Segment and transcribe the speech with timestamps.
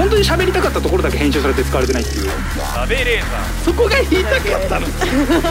[0.00, 2.30] 本当に喋りたかったところだけ編集されて使われてないっていう。
[2.74, 4.92] 食べレーザそこが言いたかったのー。
[4.92, 5.44] 食べレー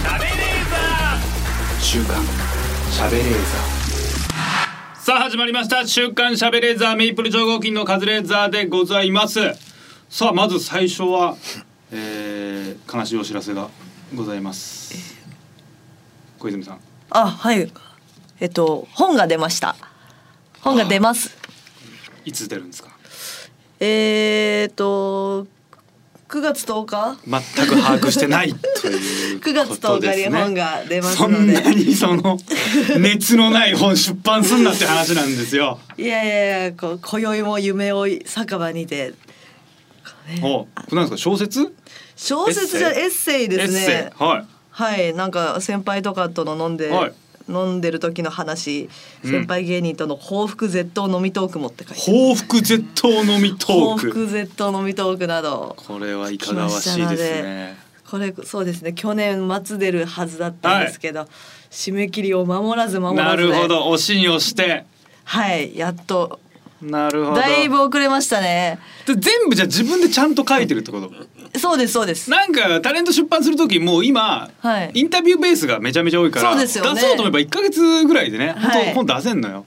[0.71, 2.23] ザ週刊
[2.91, 3.27] しゃべれー。
[4.99, 5.85] さあ始まりました。
[5.85, 9.39] 週刊しゃべレーザーメイプル超合金のカズレーザーでございます。
[10.09, 11.37] さあまず最初は、
[11.91, 13.69] えー、悲しいお知らせが
[14.15, 15.15] ございます。
[16.39, 16.79] 小泉さん。
[17.11, 17.71] あはい。
[18.39, 19.75] えっと本が出ました。
[20.61, 21.37] 本が出ます。
[22.25, 22.89] いつ出るんですか？
[23.79, 25.47] えー、っと
[26.27, 27.17] 9月10日？
[27.25, 31.43] 全く把握してないという 9月10日に本が出ますそので。
[31.45, 32.37] んなにその
[32.99, 35.79] 熱のない本出版すんなって話なんですよ。
[35.97, 39.13] いやいやいやこう今宵も夢追い酒場にて。
[40.43, 41.31] おこれなんですか？
[41.31, 41.73] 小説？
[42.15, 43.49] 小説じゃエッセイ。
[43.49, 44.11] ですね。
[44.19, 44.23] イ。
[44.23, 44.45] はい。
[44.71, 47.13] はいなんか先輩とかとの飲んで、はい
[47.49, 48.89] 飲んでる時の話
[49.23, 49.31] うん。
[49.31, 54.07] 先輩芸人との報復絶倒飲みトークもって書いて報復絶倒飲みト報ーク。
[54.11, 55.75] 復絶倒飲みトークなど。
[55.77, 57.77] これはいかがわしいですね。
[58.09, 58.93] これそうですね。
[58.93, 61.27] 去年末出るはずだったんですけど、
[61.69, 63.49] 締め切りを守らず守らずで。
[63.49, 63.87] なるほど。
[63.89, 64.85] 押しに押して。
[65.25, 65.77] はい。
[65.77, 66.39] やっと。
[66.81, 67.41] なるほど。
[67.41, 68.79] だいぶ遅れましたね。
[69.05, 71.11] で全部じゃあ自分でちゃんと書いてるってこと？
[71.57, 72.29] そうですそうです。
[72.29, 74.91] なんかタレント出版する時もう今、はい。
[74.93, 77.01] インタビューベースがめちゃめちゃ多いからそうですよね。
[77.01, 78.93] 出そうと思えば1か月ぐらいでね、はい。
[78.93, 79.65] 本当本出せんのよ。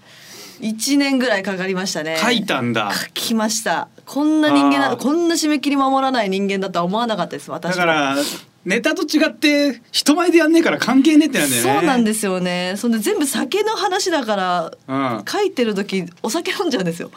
[0.61, 2.17] 一年ぐらいかかりましたね。
[2.23, 2.93] 書いたんだ。
[2.95, 3.89] 書きました。
[4.07, 7.77] こんな人間なこんな締め切り守らない人間だとは思わなかったです私。
[7.77, 8.17] はだから
[8.65, 11.73] ネタと違って人前でやんねえから関係ねえってなんだよね。
[11.73, 12.75] そうなんですすよね。
[12.77, 15.25] そんで全部酒の話だからうん。
[15.27, 17.11] 書いてる時お酒飲んじゃうんですよ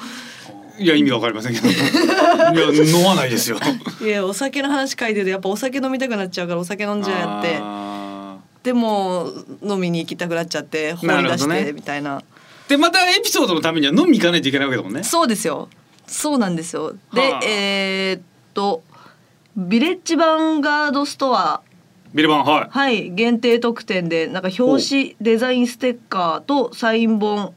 [0.78, 1.68] いや意味わかりませんけど。
[1.70, 3.58] いや飲まないですよ。
[4.02, 7.58] いやお酒の話書いてるとやっぱお酒飲みたくなっちゃうからお酒飲んじゃって。
[7.62, 9.32] あでも
[9.62, 11.72] 飲みに行きたくなっちゃって放り出してね。
[11.72, 12.20] みたいな。
[12.20, 12.24] ー
[12.70, 15.04] でまたエピソードのためには飲み行かないといけないわけだもんね。
[15.04, 15.70] そうですよ。
[16.08, 16.94] そうなんですよ。
[17.14, 17.46] で、はあ。
[17.46, 18.22] えーっ
[18.54, 18.84] と
[19.56, 21.62] ビレッジヴァンガードストア。
[22.14, 22.68] ビルバンはい。
[22.70, 27.54] はい限定特典でなんか表紙デザインステッカーとサイン本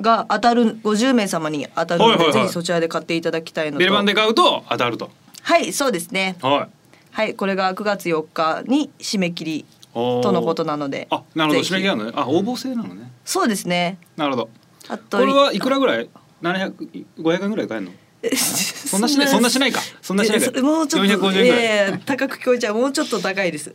[0.00, 2.32] が当たる50名様に当たるので、はいはいはい。
[2.32, 3.78] ぜひそちらで買っていただきたいのと。
[3.78, 5.10] ビルバンで買うと当たると。
[5.42, 6.36] はいそうですね。
[6.42, 6.68] はい。
[7.12, 10.22] はいこれが9月4日に締め切りおー。
[10.22, 11.62] とのことなのであなるほど。
[11.62, 11.72] ぜひ。
[11.72, 12.12] 締め切りあるのね。
[12.14, 13.10] あ応募制なのね。
[13.24, 13.98] そうですね。
[14.16, 14.50] なるほど。
[14.88, 16.08] あとこれはいくらぐらい
[16.42, 17.92] ？700 500円ぐらい買えるの？
[18.36, 19.80] そんなしないそんなしないか。
[20.02, 21.44] そんなしないかえそもうちょっと450円ぐらい。
[21.44, 22.74] いやいや高く聞こえちゃう。
[22.74, 23.74] もうちょっと高いです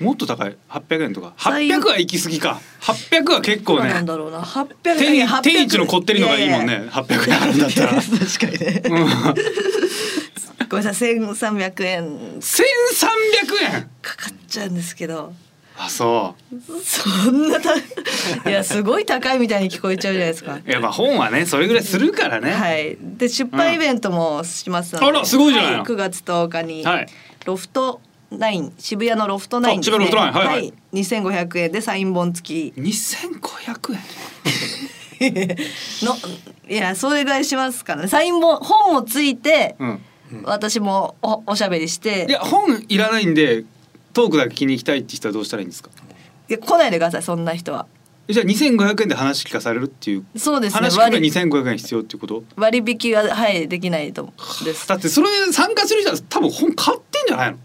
[0.00, 1.34] もっと高い？800円とか？
[1.38, 2.60] 最800は行き過ぎか。
[2.80, 3.90] 800は結構ね。
[3.90, 4.40] なんだろうな。
[4.42, 5.28] 800天円。
[5.28, 6.88] 800天一のこってりのがいいもんね。
[6.90, 7.92] 800円あるんだったら。
[8.02, 8.06] 確
[8.38, 8.82] かにね。
[8.84, 8.88] う
[10.64, 11.14] んごめんなさい。
[11.14, 12.04] 1300円。
[12.40, 12.44] 1300
[13.74, 13.90] 円？
[14.02, 15.32] かかっちゃうんですけど。
[15.76, 16.36] あそ
[16.84, 17.74] そんなた
[18.48, 20.54] いやすごい高いみたいに聞こえちゃうじゃないですか。
[20.54, 22.52] ういやまあ本はねそれぐらいするからね。
[22.52, 22.96] はい。
[23.00, 25.78] で出版イベントもしますので、あらすごいじゃないの。
[25.80, 27.06] は9月10日に、はい。
[27.44, 28.00] ロフト
[28.30, 29.80] ナイン渋谷のロフトナインね。
[29.80, 30.34] あ渋谷ロフトナイン。
[30.34, 30.72] はいはい。
[30.92, 32.80] 2500円でサイン本付き。
[32.80, 34.00] 2500円？
[36.02, 36.16] の
[36.68, 38.08] いやそれぐらいしますからね。
[38.08, 40.00] サイン本本もついて、うん。
[40.44, 42.26] 私もおおしゃべりして。
[42.28, 43.64] いや本いらないんで
[44.12, 45.90] トークだけ気に行きたいって人はどうしたらいいんですか？
[46.48, 47.86] いや来ないでくださいそんな人は。
[48.28, 50.80] じゃあ2500円で話聞かされるっていうそうですね。
[50.80, 52.42] 話聞くのに割2500円必要っていうこと？
[52.56, 54.32] 割引がはいできないと
[54.64, 54.88] です。
[54.88, 57.58] だってそれ参加する人は多分本買ってんじゃないの？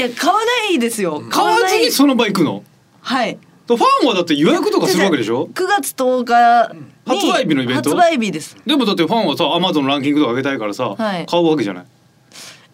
[0.00, 1.22] いや買わないですよ。
[1.28, 2.64] 買わずにその場行くの？
[3.02, 3.38] はい。
[3.66, 7.90] ファンはだって予約とかするわけでしょ？9月10日に発売日のイベント？
[7.90, 8.56] 発売日です。
[8.64, 11.26] でもだってファンはさアマゾンのランキングとか上げたいからさ、はい。
[11.26, 11.84] 買うわけじゃない？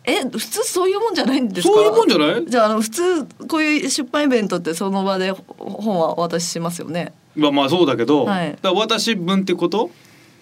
[0.04, 1.74] え普通そういうもんじゃないんですか？
[1.74, 2.46] そういうもんじゃない？
[2.46, 7.12] じゃああの普通こういう出版イベントってその場で本はお渡ししますよね。
[7.34, 8.56] まあまあそうだけど、はい。
[8.62, 9.90] だ私分ってこと？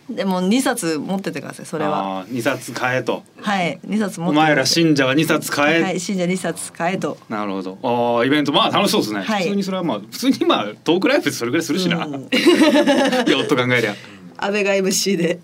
[0.08, 2.20] でも2冊持っててくださいそれは。
[2.20, 3.22] あー2冊買えと。
[3.40, 7.16] はい2冊持おってて前ら信者は2冊買え、はい信者2冊買えと。
[7.28, 7.78] なるほど。
[7.82, 9.44] ああイベントまあ楽しそうですね、はい。
[9.44, 12.12] 普通にそれはまあ普通にまあトークライブそれぐらいするしな、うん。
[13.32, 13.94] よっと考えりゃ。
[14.36, 15.38] 安倍が MC で。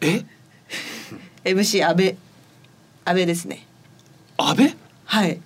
[0.00, 0.24] え
[1.44, 2.16] ？MC 安倍。
[3.04, 3.66] 安倍ですね。
[4.38, 4.74] 安倍？
[5.04, 5.40] はい。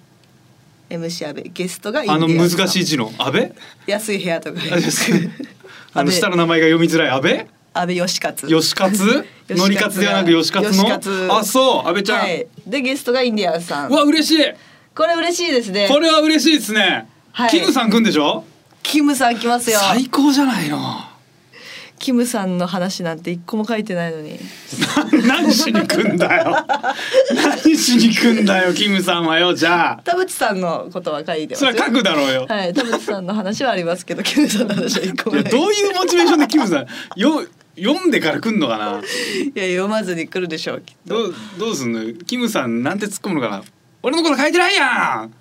[0.91, 1.51] MC 安倍。
[1.53, 3.53] ゲストがあの難しい字の安倍？
[3.87, 4.61] 安い部屋とか。
[5.93, 7.47] あの下の名前が読みづらい安倍？
[7.73, 8.49] 安倍義勝。
[8.49, 9.25] 吉勝？
[9.51, 11.37] のりかつではなく吉勝の？
[11.39, 11.89] あそう。
[11.89, 12.47] 安倍ちゃん、はい。
[12.67, 13.91] でゲストがインディアンスさん。
[13.91, 14.45] うわ嬉しい。
[14.95, 15.89] これ嬉しいですね。
[15.89, 17.51] これは嬉しいですね、はい。
[17.51, 18.45] キムさん来んでしょ？
[18.83, 19.79] キムさん来ますよ。
[19.81, 20.79] 最高じゃないの
[22.01, 24.41] キムさんの話なんて一個も書いてないのに。
[25.29, 26.57] 何しに来んだよ。
[27.35, 30.03] 何しに来んだよキムさんはよじゃあ。
[30.03, 36.87] 田淵さんのことは書いてそれは書くだろうよ、はい田淵さんの話はありますけどキムさんの話は一個も どういうモチベーションでキムさん
[37.21, 37.45] よ
[37.79, 38.85] 読んでから来んのかな？
[38.85, 41.15] いや読まずに来るでしょうきっと。
[41.15, 42.15] どうどうすんの？
[42.25, 43.63] キムさんなんて突っ込むのかな？
[44.03, 45.33] 俺のこと書いてないやん。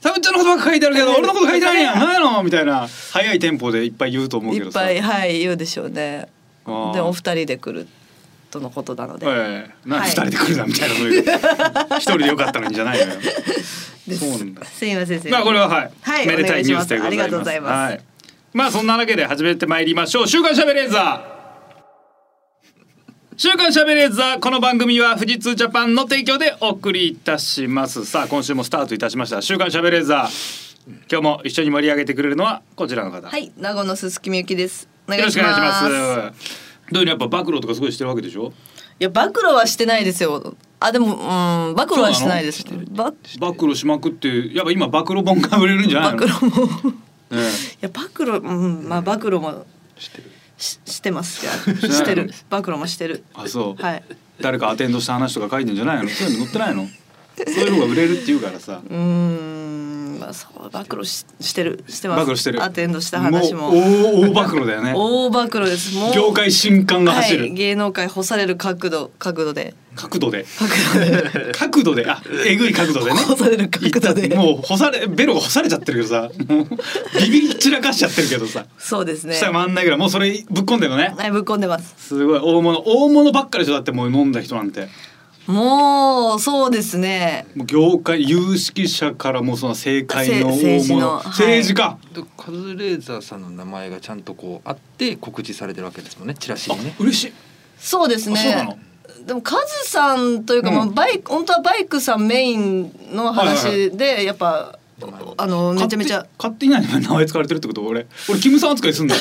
[0.00, 1.98] サブちゃんのことばっか書いてあるけど俺のこと書いてないやん。
[1.98, 2.42] 何やの？
[2.42, 2.86] みたいな。
[3.12, 4.90] 早いテンポでいっぱい言うと思うけどさ。
[4.90, 6.28] いっぱいはい言うでしょうね。
[6.66, 7.88] でお二人で来る
[8.50, 10.10] とのことなので、ええ、なはい。
[10.10, 11.22] 二人で来るなみたいなそういう。
[11.98, 13.20] 一人でよかったのにじゃないのよ。
[14.18, 14.64] そうなんだ。
[14.64, 17.30] すいませんまあこれははい、はいめでたいニュースでお願いします。
[17.30, 17.30] ございます。
[17.30, 17.92] ありがとうございます。
[17.92, 18.00] はい。
[18.54, 20.28] まあそんなわけで始めてまいりましょう。
[20.28, 21.37] 週刊しゃべれーザー。
[23.40, 28.04] 週刊しゃべれーザーこの番組は富士通ジャパンの提供でお送りいたします。
[28.04, 29.40] さあ今週もスタートいたしました。
[29.42, 30.92] 週刊しゃべれーザー。
[31.08, 33.28] 今日も一緒に盛り上げてくれるのはこちらの方。
[33.28, 36.92] はい名護のすすきみゆきですよろしくお願いします。
[36.92, 38.52] どういうのやっぱ暴露とかすごいしてるわけでしょ？
[38.98, 46.18] いや暴露はしてないですよあでもうん暴露はしてないですば暴露しまくってやっぱ今暴露本が売れるんじゃないの？
[46.18, 46.90] 暴露も
[47.30, 47.42] いね
[47.82, 49.64] や暴露うんまあ暴露も
[49.96, 50.24] してる
[50.58, 51.44] ししてます。
[51.44, 51.52] いや
[51.90, 52.30] してる。
[52.50, 53.24] 暴露もしてる。
[53.34, 53.82] あそう。
[53.82, 54.02] はい。
[54.40, 56.08] 誰かアテンドした話とか書いてんじゃないの？
[56.08, 56.88] そういうの載ってないの？
[57.46, 58.80] そういうのが売れるって言うからさ。
[58.84, 60.18] うーん。
[60.18, 61.84] まあそう暴露ししてる。
[61.88, 62.18] してます。
[62.20, 62.62] 暴露してる。
[62.62, 63.70] アテンドした話も。
[63.70, 64.92] う大大暴露だよね。
[64.94, 65.96] 大暴露です。
[65.96, 69.10] もう業界新刊が走る、はい、芸能界干される角度。
[69.18, 69.74] 角度で。
[69.94, 70.44] 角度で。
[70.58, 71.52] 角度で。
[71.52, 72.10] 角度で。
[72.10, 73.16] あえぐい角度でね。
[73.16, 74.34] 干される角度で。
[74.34, 76.30] もう干されベロが干されちゃってるけどさ。
[77.20, 78.66] ビビり散らかしちゃってるけどさ。
[78.78, 79.34] そうですね。
[79.34, 79.98] 下回んないぐらい。
[79.98, 81.14] もうそれぶっ込んでるのね。
[81.16, 81.94] はいぶっ込んでます。
[81.98, 82.40] すごい。
[82.42, 83.74] 大物大物ばっかりでしょ。
[83.74, 84.88] だってもう飲んだ人なんて
[85.48, 87.46] もうそうですね。
[87.54, 91.26] もう業界有識者からもうその政界の政治物のはい。
[91.28, 96.34] 政治家、でカズレーザーさんの名前がちゃんとこうあって告知されてるわけですもんね。
[96.34, 96.94] チラシあにね。
[96.98, 97.32] 嬉しい。
[97.78, 98.78] そうですね。
[99.26, 100.74] でもカズさんというか、うん。
[100.76, 104.77] まあバイク本当はバイクさんメインの話でやっぱ
[105.36, 106.26] あのめちゃめちゃ。
[106.38, 107.82] 勝手に名前使われてるってこと？
[107.82, 108.06] 俺。
[108.28, 109.20] 俺キムさん扱いすんだよ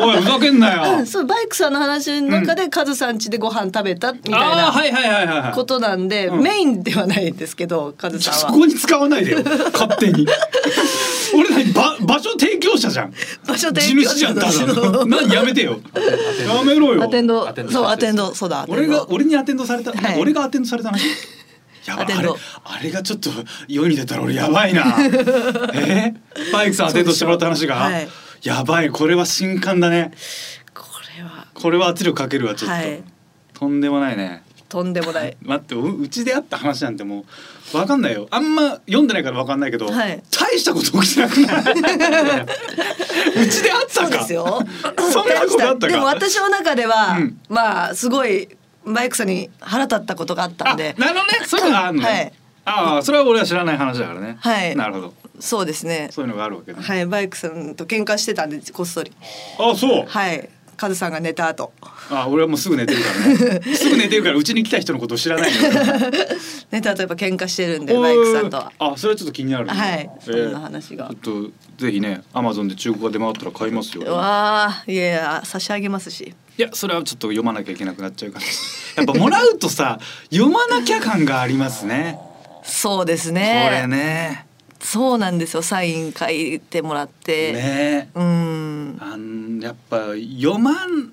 [0.00, 1.06] おい ふざけんなよ。
[1.06, 5.52] そうバイクさんの話の中でカズさん家でご飯食べたみたいああなはいはいはいはいはい。
[5.52, 6.42] ことなんで、うん。
[6.42, 8.40] メインではないんですけどカズさんは。
[8.40, 9.38] そこに使わないでよ。
[9.72, 10.26] 勝手に。
[11.34, 13.12] 俺何ば場所提供者じゃん。
[13.46, 15.06] 場所地提供主じゃんた者だの。
[15.06, 15.78] 何やめてよ。
[15.96, 17.02] やめろよ。
[17.02, 17.48] アテンド。
[17.48, 17.72] アテンド。
[17.72, 18.32] そうアテンド。
[18.34, 20.20] そうだ俺が俺にアテンドされた、はい。
[20.20, 21.00] 俺がアテンドされた話？
[21.88, 23.30] アテンドあれがちょっと
[23.68, 24.96] 世に出たら俺やばいな。
[25.74, 26.14] え？
[26.52, 28.08] バイクさんアテンドしてもらった話が、はい。
[28.42, 28.90] やばい。
[28.90, 30.12] これは新刊だね。
[30.74, 30.84] こ
[31.18, 31.46] れは。
[31.54, 33.02] これは圧力かけるわちょっと、はい。
[33.54, 34.42] とんでもないね。
[34.68, 35.36] とんでもない。
[35.42, 37.24] 待ってううちであった話なんても
[37.74, 38.26] うわかんないよ。
[38.30, 40.22] あんま読んでないからわかんないけど、はい。
[40.30, 42.46] 大したこと起きてなくない？
[43.44, 44.06] うちであったか？
[44.06, 44.66] そうですよ。
[45.12, 45.92] そんなことあったか？
[45.92, 47.38] でも私の中では、うん。
[47.48, 48.48] まあすごい
[48.84, 50.94] バイクさんに腹立ったことがあったあんで。
[50.98, 51.46] なるほどね。
[51.46, 52.32] そういうのがあるのね、はい。
[52.64, 54.36] ああそれは俺は知らない話だからね。
[54.40, 54.76] はい。
[54.76, 55.14] なるほど。
[55.40, 56.08] そうですね。
[56.12, 59.12] そういうのがあるわけね、はいバイクさんと喧嘩してたんでこっそり。
[59.58, 60.06] あそう。
[60.06, 60.48] はい
[60.82, 61.72] カズさんが寝た後。
[62.10, 63.60] あ俺はもうすぐ寝てるからね。
[63.76, 65.50] すぐ寝てるからうちに来た人のことを知らない
[66.72, 68.72] 寝た後やっぱ喧嘩してるんでバイクさんとは。
[68.80, 69.72] あそれはちょっと気になるね。
[69.72, 70.10] はい。
[70.10, 71.08] えそんな話が。
[71.08, 74.02] ちょっとぜひねアマゾンで中古が出回ったら買いますよ。
[74.02, 76.34] うわあいやいや差し上げますし。
[76.58, 78.44] いやそれはちょっと読まなきゃいけなくなっちゃうから。
[78.96, 80.00] やっぱもらうとさ
[80.32, 82.18] 読まなきゃ感がありますね。
[82.64, 84.46] そうですこれねね
[84.82, 88.10] そうなんですよサイン書いてもらって、ね。
[88.14, 88.98] うん。
[89.00, 90.08] あんやっぱ
[90.40, 91.12] 読まん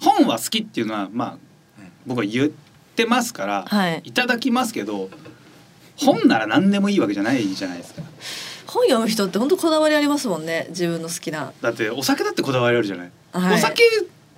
[0.00, 1.38] 本は好きっていうのはま
[1.78, 2.50] あ僕は言っ
[2.96, 4.02] てますから、はい。
[4.12, 5.10] ただきますけど
[5.96, 8.02] 本なら何でもいいわけじゃないじゃないですか。
[8.66, 11.52] 本読む人って本当こだわりありますもんね自分の好きな。
[11.60, 13.54] だってお酒だってこだわりあるじゃない、はい。
[13.56, 13.82] お酒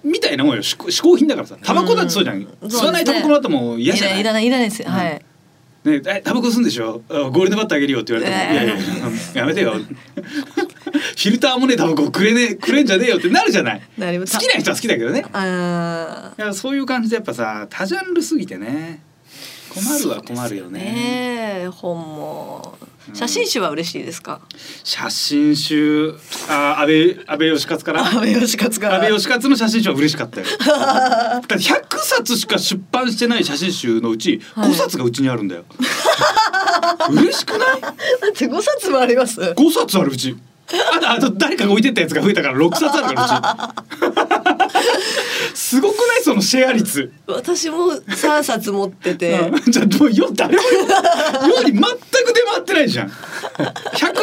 [0.02, 0.62] みたいなもんよ。
[0.62, 2.44] 嗜好品だからさタバコだってそうじゃん、うん。
[2.62, 4.20] 吸わないタバコもらっても嫌じゃない。
[4.20, 4.82] いらないいらないです。
[4.82, 5.24] よ、うんはい
[5.84, 7.02] ねえタバコ吸うんでしょ？
[7.10, 8.74] あゴールドバットあげるよって言われていやいや
[9.34, 9.74] やめてよ。
[9.76, 13.82] フィルターもねタバコくれねくれんじゃねえよってなるじゃない。
[13.98, 15.24] な好きな人は好きだけどね。
[15.32, 19.02] あいやそういう感じでやっぱさ多ジャンルすぎてね。
[19.74, 20.80] 困るは困るよね。
[20.80, 20.94] ね。
[21.64, 22.78] え本も
[23.12, 24.40] 写真集は嬉しいですか、
[24.82, 26.14] 写真集
[26.48, 28.00] あ安倍安倍義勝から？
[28.06, 28.94] 安倍義勝が。
[28.94, 30.46] 安倍義勝の写真集は嬉しかったよ。
[30.66, 34.70] だって100冊しか出版してない写真集のうちはい。
[34.70, 35.64] 5冊がうちにあるんだよ、
[37.10, 37.80] 嬉しくない？
[37.80, 37.92] だっ
[38.32, 39.40] て5冊もあります。
[39.40, 40.36] 5冊あるうち。
[40.96, 44.33] あとあと誰かが置いてったやつが増えたから6冊あるからうち
[45.54, 47.12] すごくないそのシェア率？
[47.26, 49.38] 私も3冊持ってて。
[49.38, 53.08] うんじゃあもうよ誰もよより全く出回ってないじゃん。
[53.08, 53.12] 100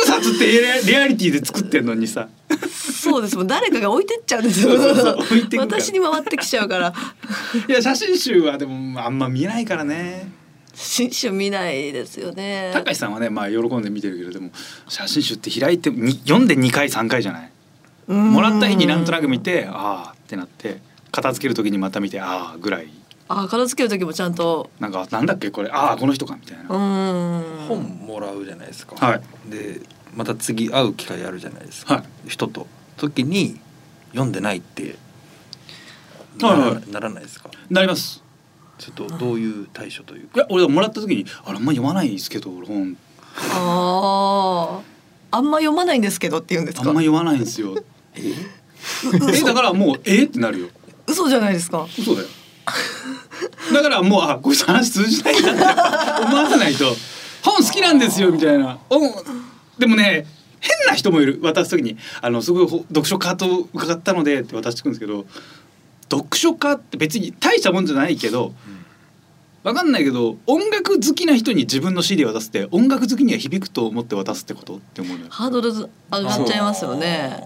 [0.05, 0.45] 冊って
[0.85, 2.27] レアリティで作ってんのにさ。
[2.69, 3.37] そうです。
[3.37, 4.71] もん誰かが置いてっちゃうんですよ。
[5.57, 6.93] 私に回ってきちゃうから。
[7.67, 10.29] いや写真集はでもあんま見ないからね。
[10.73, 12.71] 新種見ないですよね。
[12.73, 14.51] 高橋さんはねまあ喜んで見てるけどでも
[14.87, 17.51] 写真集って開いてに読んで2回3回じゃない？
[18.13, 22.89] もらった日になんとなく見てああってなって片付ける時にまた見てああぐらい。
[23.27, 24.69] あ片付ける時もちゃんと。
[24.79, 27.67] なんかなんだっけこれああこの人かみたいな、うーん。
[27.67, 29.21] 本もらうじゃないですか、はい。
[29.49, 29.81] で
[30.15, 32.03] また次会う機会あるじゃないですか、はい。
[32.29, 32.67] 人と。
[32.97, 33.59] 時に
[34.11, 34.95] 読んでないって。
[36.41, 36.91] はいはい。
[36.91, 37.49] ならないですか？
[37.69, 38.23] なります。
[38.77, 42.97] ちょっとどういう対処といういかや俺もらった時にあれあんま読まないですけど俺本。
[43.53, 44.81] あ
[45.31, 46.89] ああんま読まないんですけどって言うんですか？
[46.89, 47.75] あんま読まないんですよ。
[48.15, 48.33] え
[49.45, 50.23] だからもうえ？
[50.23, 50.67] ってなるよ
[51.07, 51.87] 嘘じゃないですか。
[51.97, 52.27] 嘘だよ。
[53.73, 55.61] だからもうあこいつ話通じないんだって。
[56.25, 56.95] 思わせないと。
[57.43, 58.77] 本好きなんですよみたいな。
[58.89, 58.99] お
[59.79, 60.25] でもね
[60.59, 61.39] 変な人もいる。
[61.41, 61.97] 渡す時に。
[62.21, 65.25] あのすごいほ読書家と伺ったのでって渡してくるんですけど。
[66.11, 68.53] 読書家って別に大したもんじゃないけど
[69.63, 75.29] わかんないけど音楽好きな人に自分の CD 渡すって音楽好きには響くと思って渡すってことって思うのよ。
[75.31, 77.41] ハードル上がっちゃいますよね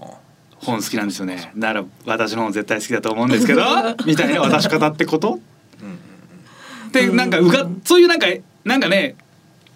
[0.58, 1.52] 本好きなんですよね。
[1.54, 3.62] なら私の本絶対好きだと思うんですけど
[4.06, 5.40] みたいな渡し方ってこと？
[5.82, 8.26] うんうんでなんかうがそういうなんか
[8.64, 9.16] なんかね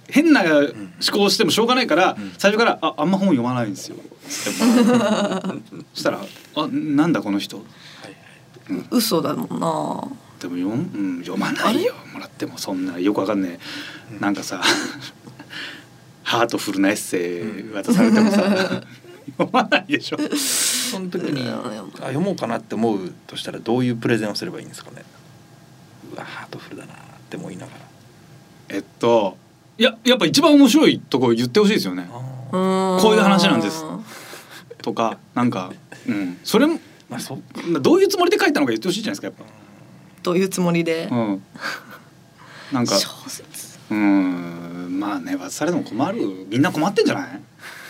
[0.09, 0.69] 変な思
[1.13, 2.33] 考してもしょうがないから、ん。
[2.39, 3.97] 最初から「ああんま本読まないんですよ」
[5.95, 6.21] したら
[6.57, 7.57] 「あなんだこの人？
[7.59, 7.63] は
[8.09, 8.85] いはい。
[8.91, 10.09] 嘘だもんな。
[10.41, 11.93] でも読,、うん、読まないよ。
[12.15, 13.59] もらってもそんなよくわかんね
[14.17, 14.63] え、なんかさ
[16.25, 18.43] ハートフルなエッセイ渡されてもさ
[19.37, 20.17] 読まないでしょ
[20.81, 21.63] その時にあ
[22.01, 25.03] 読もうかなって思うとしたらどういうプレゼンをすればいいんですかね。
[26.13, 26.97] うわハートフルだなっ
[27.29, 27.79] て思いながら。
[28.71, 29.37] えっと
[29.79, 32.09] いややっぱ一番面白いとこ言ってほしいですよね。
[32.11, 32.19] こ
[32.53, 33.85] ういう話なんです。
[34.83, 35.73] とかなんか、
[36.09, 39.53] うん、それもまあそうどういうつもりで書いたのか言ってほしいじゃないですかやっ
[40.23, 41.07] どういうつもりで？
[41.09, 41.17] ぱ。
[41.17, 41.43] うん。
[42.73, 43.79] なんか小説。
[43.91, 44.99] うん。
[45.01, 46.47] まあね渡されても困る。
[46.49, 47.41] みんな困ってんじゃない？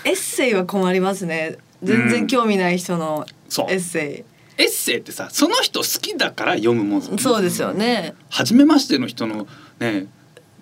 [0.05, 3.27] エッセイは困りますね全然興味ない人の
[3.69, 4.25] エッセ
[4.59, 7.19] エッセイってさその人好きだから読むもん。
[7.19, 8.15] そうですよね。
[8.29, 9.47] 初めましての人の
[9.79, 10.07] ね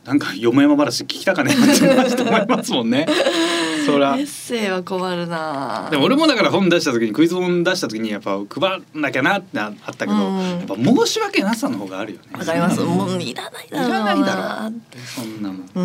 [0.04, 1.52] なんかよもやま話聞きたかね。
[1.52, 1.78] っ
[2.16, 3.06] て思いますもんね
[3.92, 4.16] そら。
[4.16, 5.88] エッセイは困るな。
[5.90, 10.40] でも俺もだから本出した時にクイズ本出した時にやっぱ配んなきゃなってあったけど、うん。
[10.40, 12.26] やっぱ申し訳なさの方があるよね。
[12.32, 12.80] わかります。
[12.80, 14.72] もういらないだろういらないだろ
[15.04, 15.70] そんなもん。
[15.74, 15.80] う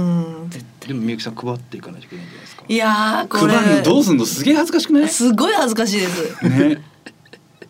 [0.46, 2.66] んでもみゆきさん配っていかないといけないんじゃないですか？
[2.68, 4.26] いやーこ配るのどうれすんの？
[4.26, 5.10] すげえ恥ずかしくない？
[5.10, 6.50] すごい恥ずかしいです。
[6.50, 6.84] ね。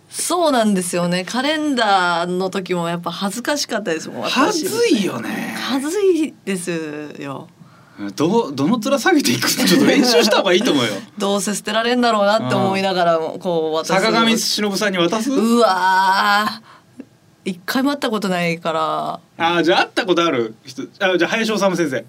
[0.09, 1.23] そうなんですよね。
[1.23, 4.33] カレンダーの時もやっぱ恥ずかしかったですもん私。
[4.33, 5.55] 恥ずいよね。
[5.57, 6.71] 恥ずいです
[7.19, 7.47] よ
[8.11, 10.91] どうどの面下げていくのちょっと練習した方がいいと思うよ。
[11.17, 14.01] どうせ捨てられんだろうなって思いながらもこう渡す。
[14.01, 15.31] 坂上忍さんに渡す。
[15.31, 16.73] うわー。
[17.45, 19.19] 一回も会ったことないから。
[19.37, 20.83] あーじゃあ会ったことある人。
[20.99, 22.05] あじゃあ林修先生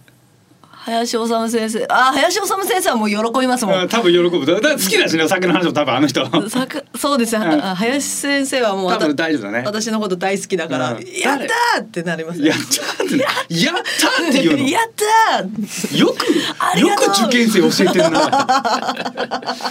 [0.87, 1.87] 林修先生。
[1.89, 3.81] あ林修先生はもう喜びますもん。
[3.81, 4.45] あ多分喜ぶ。
[4.61, 6.25] だ好きだしねお酒の話も多分あの人。
[6.99, 7.65] そうですね、うん。
[7.65, 9.63] あ林先生はもうわた分大丈夫だね。
[9.65, 11.05] 私のこと大好きだから、うん。
[11.05, 13.17] やったーってなりますねやったーって
[13.65, 14.69] やったーって言うの？
[14.69, 18.47] やったーよくよく受験生教えてるな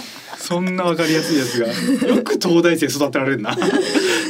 [0.44, 1.68] そんなわかりやすいやつが。
[2.06, 3.56] よく東大生育てられるな。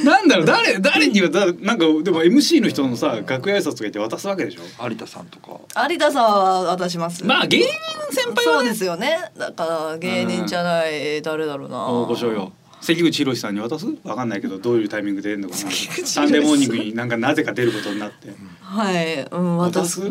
[0.04, 4.60] なんだろう誰誰にはだなんかでも MC の人のさ楽屋挨拶とか言って渡すわけでしょ？
[4.88, 5.58] 有田さんとか。
[5.90, 7.24] 有田さんは渡します。
[7.24, 7.66] まあ芸人
[8.12, 8.64] 先輩はね。
[8.64, 9.18] そうですよね。
[9.36, 11.84] だから芸人じゃない、誰だろうな。
[11.86, 12.52] 大御所よ。
[12.80, 13.86] 関口宏さんに渡す？
[14.04, 15.70] わかんないけどどういうタイミングで出るのかな。
[16.04, 18.28] サンデーモーニングになんかなぜか出ることになって。
[18.60, 20.06] はい、うん、渡渡すす？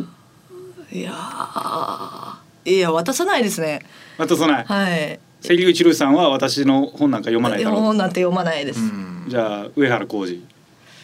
[0.92, 2.44] いやー。
[2.66, 3.82] いや渡さないですね。
[4.18, 4.66] 渡さない。
[4.66, 7.82] はい関口宏さんは私の本なんか読まないだろう。
[7.82, 9.26] 本なんて読まないです、うん。
[9.28, 10.44] じゃあ上原浩二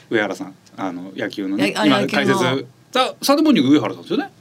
[0.10, 2.66] 上原さんあの野球のね今解説。
[2.92, 4.32] さサンデーモーニング上原さんですよね？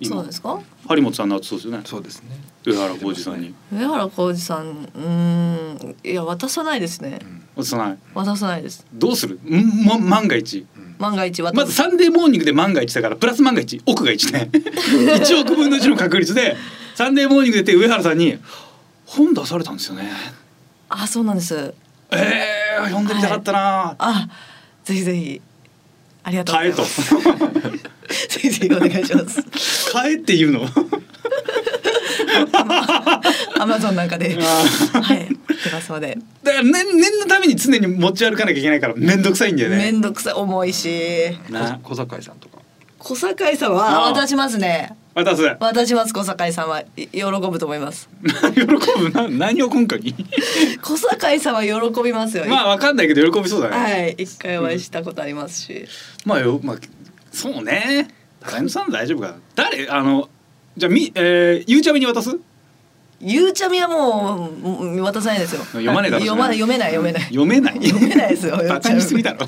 [0.00, 0.16] 今。
[0.16, 0.60] そうですか？
[0.86, 1.82] 張本さんの後そうですよね？
[1.84, 2.28] そうですね。
[2.64, 3.54] 上原浩二さんに。
[3.72, 5.04] 上原浩二さんうー
[5.88, 7.18] んいや渡さないですね。
[7.56, 7.98] 渡さない。
[8.14, 8.86] 渡さないです。
[8.94, 9.38] どうする？
[9.44, 10.64] んま万が一。
[10.98, 11.56] 万が一渡す。
[11.56, 14.48] まずサンデーモーニングで万が一だからプラス万が一億が一ね。
[14.54, 16.56] 1億分の1の確率で
[16.94, 18.38] サンデーモーニングでって上原さんに
[19.06, 20.10] 本出されたんですよね。
[20.88, 21.74] あそうなんです。
[22.10, 24.28] えー、読んでみたかったな、あ
[24.84, 25.40] ぜひぜひ。
[26.22, 27.14] ありがとうござ買えといます
[28.40, 29.90] ぜひぜひお願いします。
[29.92, 30.68] 買えって言うの？
[33.58, 34.34] アマゾンなんかで。
[34.36, 35.28] はい。
[35.64, 36.18] 出ますので。
[36.42, 39.76] だから念念のために常に持ち歩かなきゃいけないから面倒くさいんだよね。
[39.76, 40.32] 面倒くさい。
[40.34, 41.36] 重いし。
[41.50, 42.58] な小小堺さんとか。
[42.98, 45.42] 小堺さんは渡しますね渡す。
[45.60, 48.08] 渡します小堺さんはい喜ぶと思います。
[48.54, 49.10] 喜ぶ？
[49.10, 50.00] な何を今回？
[50.00, 50.14] に
[50.82, 55.86] 小堺さんは喜びますよ、まあわかんないけど喜びそうだね、はい一回お会いしたことありますし、
[56.24, 56.76] まあよまあ
[57.32, 58.08] そうね。
[58.40, 59.34] 高山さん大丈夫かな。
[59.54, 59.88] 誰？
[59.88, 60.28] あの
[60.76, 62.36] じゃあみ、えー、ゆうちゃみに渡す？
[63.20, 65.60] ゆうちゃみはもう渡さないですよ。
[65.64, 66.24] 読まねえだろ。
[66.24, 67.22] 読ま読めない読めない。
[67.22, 67.74] 読めない。
[67.74, 69.46] 読めない ですよバカにしすぎだろ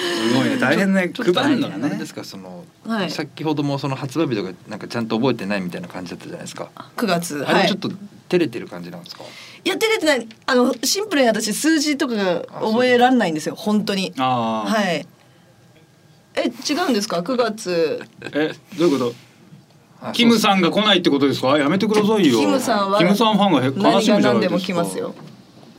[0.00, 0.56] すごいね。
[0.58, 1.10] 大変ね。
[1.10, 1.90] ちょっと配るのがね。
[1.96, 2.24] ですか？
[2.24, 3.10] その、はい。
[3.10, 7.44] 先ほどもその発売日とかなんかちゃんと覚えてないみたいな感じだったじゃないですか？9月。
[7.46, 9.24] あれはちょっと照れてる感じなんですか？
[9.64, 10.28] いや照れてない。
[10.46, 13.54] あのシンプルに私数字とかが覚えられないんですよ。
[13.54, 14.12] 本当に。
[14.18, 15.06] ああ、はい。
[16.34, 18.00] え違うんですか？9月。
[18.32, 19.14] えどういうこと？
[20.02, 21.58] あキムさんが来ないってことですか？
[21.58, 22.38] やめてくださいよ。
[22.40, 24.12] キムさんはキムさんファンがへ悲しむじゃないですか。
[24.12, 25.14] 何が何でも来ますよ。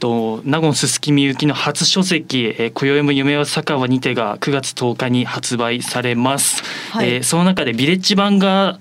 [0.02, 7.10] と納言すすきみゆきの初書籍「えー今宵も夢は酒場にて」が9月10日に発売されます、はい。
[7.10, 8.78] えーその中でビレッジヴァンガー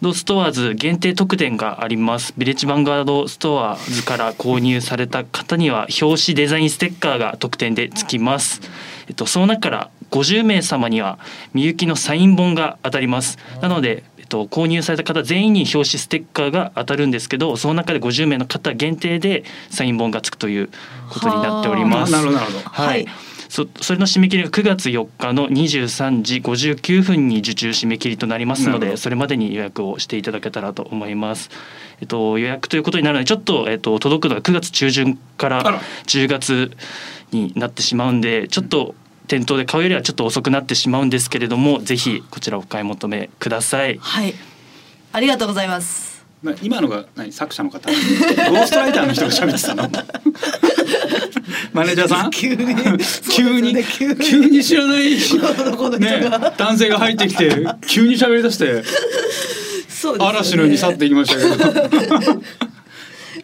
[0.00, 2.32] ドストアーズ限定特典があります。
[2.38, 8.62] ビレッジヴァンガードストアーズから購入された方には表紙デザインステッカーが特典でつきます、
[9.08, 11.18] えっと、その中から50名様には
[11.52, 13.38] みゆきのサイン本が当たります。
[13.60, 20.70] なのでと、購入された方全員に表紙ステッカーが当たるんですけどその中で50名の方限定でサイン本がつくという
[21.10, 22.12] ことになっております。
[22.12, 22.68] なるほどなるほど。
[22.70, 23.06] はい、はい。
[23.50, 31.50] そそれの締め切りが9月4日の23時59分に受注締め切りとなりますのでそれまでに予約をしていただけたらと思います。
[32.00, 35.62] えっと、予約ということになるのでちょっと、えっと、届くのが9月中旬から
[36.06, 36.70] 10月
[37.30, 38.94] になってしまうんでちょっと
[39.32, 43.96] 店頭で買うよりはちょっと遅くなってしまうんですけれどもぜひこちらお買い求めください。
[43.96, 44.34] はい。
[45.10, 46.22] ありがとうございます。
[46.42, 47.32] な今のが何？
[47.32, 47.88] 作者の方？
[47.88, 49.88] ゴーストライターの人が喋ってたの？
[51.72, 52.30] マネージャーさん？
[52.30, 52.76] 急に。
[53.34, 53.74] 急に？
[54.22, 54.62] 急に。
[54.62, 55.12] 知らない？
[55.98, 56.50] ねが。
[56.50, 58.82] 男性が入ってきて急に喋り出して
[60.18, 62.42] 嵐のように去っていきましたけど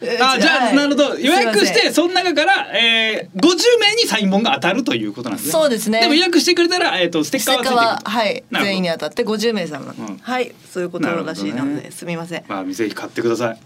[0.01, 0.75] あじゃあ、はい。
[0.75, 1.15] なるほど。
[1.15, 5.51] 予約してその中から、えー、50名にサイン本が当たるということなんですね。
[5.51, 6.01] そうですね。
[6.01, 10.17] でも予約してくれたら、えー、とステッスカーテッカーははついてはい全員に当たって50名様、うん。
[10.17, 11.91] はいそういうことらしいので、ね。
[11.91, 12.43] すみません。
[12.47, 13.59] まあぜひ買ってください。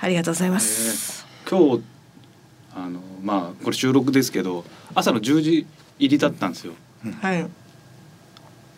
[0.00, 1.82] ありがとうございます、今日
[2.72, 4.64] あのまあこれ収録ですけど
[4.94, 5.66] 朝の10時
[5.98, 6.74] 入りだったんですよ。
[7.20, 7.46] はい。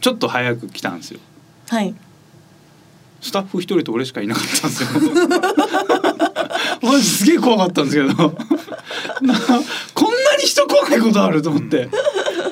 [0.00, 1.21] ちょっと早く来たんですよ。
[1.68, 1.94] はい
[3.20, 4.88] スタッフ一人と俺しかいなかったんですよ。
[6.83, 8.09] マジすげえ怖かったんですけど。
[8.09, 8.24] なこん
[9.22, 11.88] なに人来ないことあると思って。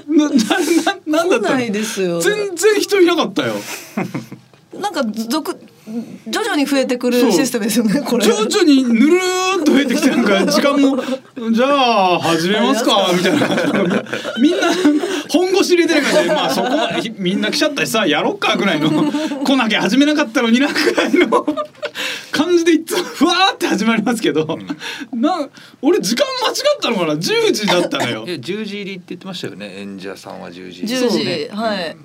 [0.08, 0.38] ななな
[1.06, 1.56] なんだった
[2.20, 3.54] 全然人いなかったよ
[4.80, 5.58] なんか続
[6.26, 8.24] 徐々に増えてくるシステムですよねこれ。
[8.24, 11.02] 徐々にぬるーっと増えてきてなんか時間も
[11.52, 11.66] じゃ
[12.14, 14.04] あ始めますかみたいな。
[14.40, 14.68] みんな
[15.30, 18.90] 本腰入れてるからねまあそこまでみんな来ちゃったしさやろっかぐらいの
[19.44, 21.46] 来なきゃ始めなかったのになぐらいの
[22.30, 24.58] 感じでいつもふわーって始まりますけど、
[25.12, 25.48] な
[25.82, 28.24] 俺時間間違ったのかな？10時だったのよ。
[28.28, 30.82] え10時入りって言ってましたよね演者さんは10時。
[30.82, 31.48] 10時、ね。
[31.50, 31.96] はい、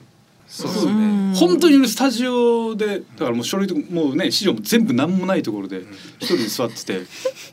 [0.54, 0.92] そうですね。
[0.92, 1.34] うん。
[1.36, 5.82] 本当に俺スタジオでだからもう書類とかもうね資料も全部何もないところで
[6.20, 7.02] 一人で座ってて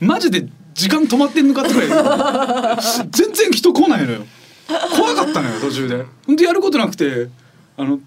[0.00, 1.88] マジで時間止まってんのかってくらい
[3.10, 4.26] 全然人来ないのよ。
[4.68, 6.04] 怖かったのよ途中で。
[6.26, 7.30] 本当やることなくて
[7.78, 8.00] あの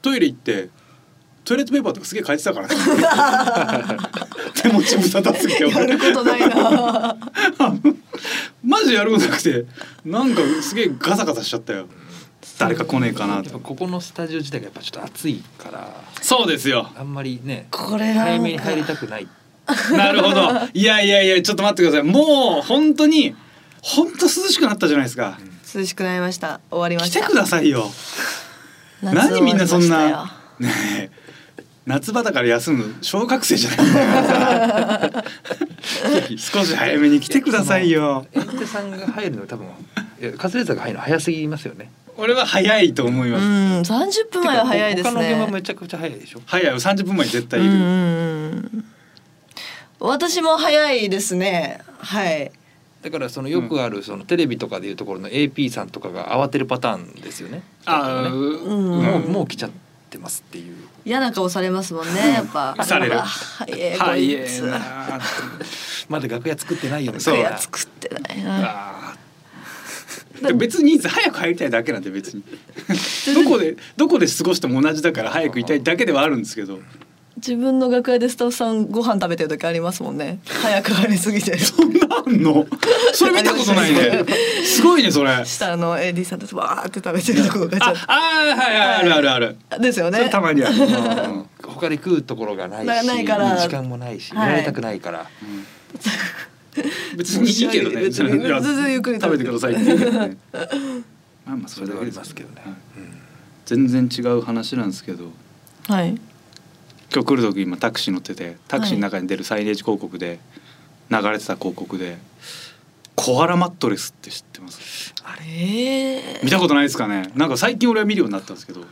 [0.00, 0.68] トイレ行って
[1.44, 2.76] トイレットペーパーとかすげえ書いてたからね。
[4.54, 5.68] 手持ち無沙汰すぎて。
[5.68, 7.16] やることないな。
[8.64, 9.64] マジやることなくて
[10.04, 11.88] なんかすげえガサガサしちゃったよ
[12.58, 15.88] 誰か来ねえかなとやっぱここのスタジオ自体がやっぱちょっと暑いから
[16.20, 19.28] そうですよあんまりねこれが早めに入りたくない
[19.96, 20.50] なるほど。
[20.74, 22.02] いやいやいや、ちょっと待ってください。
[22.02, 23.34] もう本当に
[23.80, 25.38] 本当涼しくなったじゃないですか。
[25.74, 27.90] 涼しくなりました終わりました来てくださいよ。
[29.02, 30.34] 夏何みんなそんな。
[30.58, 31.10] ねえ。
[31.86, 35.10] 夏場だから休む小学生じゃない
[36.38, 38.26] 少し早めに来てくださいよ。
[38.32, 39.66] 演者さんが入るの多分
[40.38, 43.44] カズレーザーが入るの早すぎますよね俺は早いと思います。
[43.44, 46.74] うん30分前は早いです他の現場ねめちゃくちゃ早いでしょ早いよ。
[46.78, 47.70] 30分前に絶対いる。
[47.70, 48.84] うんうんうん
[50.04, 52.50] 私も早いですねはい
[53.02, 57.62] だからそのよくあるそのテレビとかでいうところの AP さんとかが慌てるパターンですよね。
[57.84, 59.70] あねーうんもうもう来ちゃっ
[60.10, 60.76] てますっていう。
[61.04, 65.20] 嫌な顔されますもんねやっぱされるうわ早えこ早いついな。
[66.08, 67.50] まだ楽屋作ってないよみそうたいな。
[67.50, 69.11] 楽屋作ってないなあーで
[70.54, 72.42] 別に早く入りたいだけなんで別に。
[73.34, 76.78] どこでどこで過ごしても同じだから早くいたいだけではあるんですけど。
[77.36, 80.38] 自分の楽屋でスタッフさんご飯食べてる時ありますもんね。
[80.44, 82.66] 早く入りすぎて そんなあんの？
[83.14, 84.24] それ見たことないね。
[84.64, 85.30] すごいねそれ。
[85.30, 89.56] あ下の AD さんとわーって食べてるとこがちょっあーはいはいあるあるある。
[89.70, 90.28] とですよね。
[90.30, 91.46] たまにある、うん。
[91.64, 93.56] 他で食うところがないし、なないから。
[93.56, 94.46] 時間もないし、はい。
[94.48, 95.26] 見られたくないから。
[97.16, 98.08] 別にいいけどね。
[98.10, 100.38] 全然ゆっくり食べてくださいって言う。
[101.44, 102.62] まあまあそそれはあれはありりますけどね。
[103.66, 105.30] 全然違う話なんですけど
[105.88, 106.18] はい。
[107.14, 110.40] 今日来る時今タクシー乗っててタクシーの中に出るサイネージ広告で
[111.10, 112.16] 流れてた広告で
[113.14, 115.14] コアラマットレスって知ってます？
[115.22, 117.30] あれ見たことないですかね？
[117.34, 118.84] なんか最近俺は見るようになったんですけど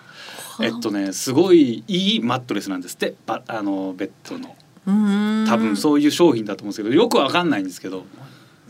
[0.60, 3.14] えっとねすごいいいマットレスなんですって。
[3.26, 4.54] ばあのベッドの
[4.86, 8.04] 多分そういう商品だと思うんですけどよくわかんないんですけど。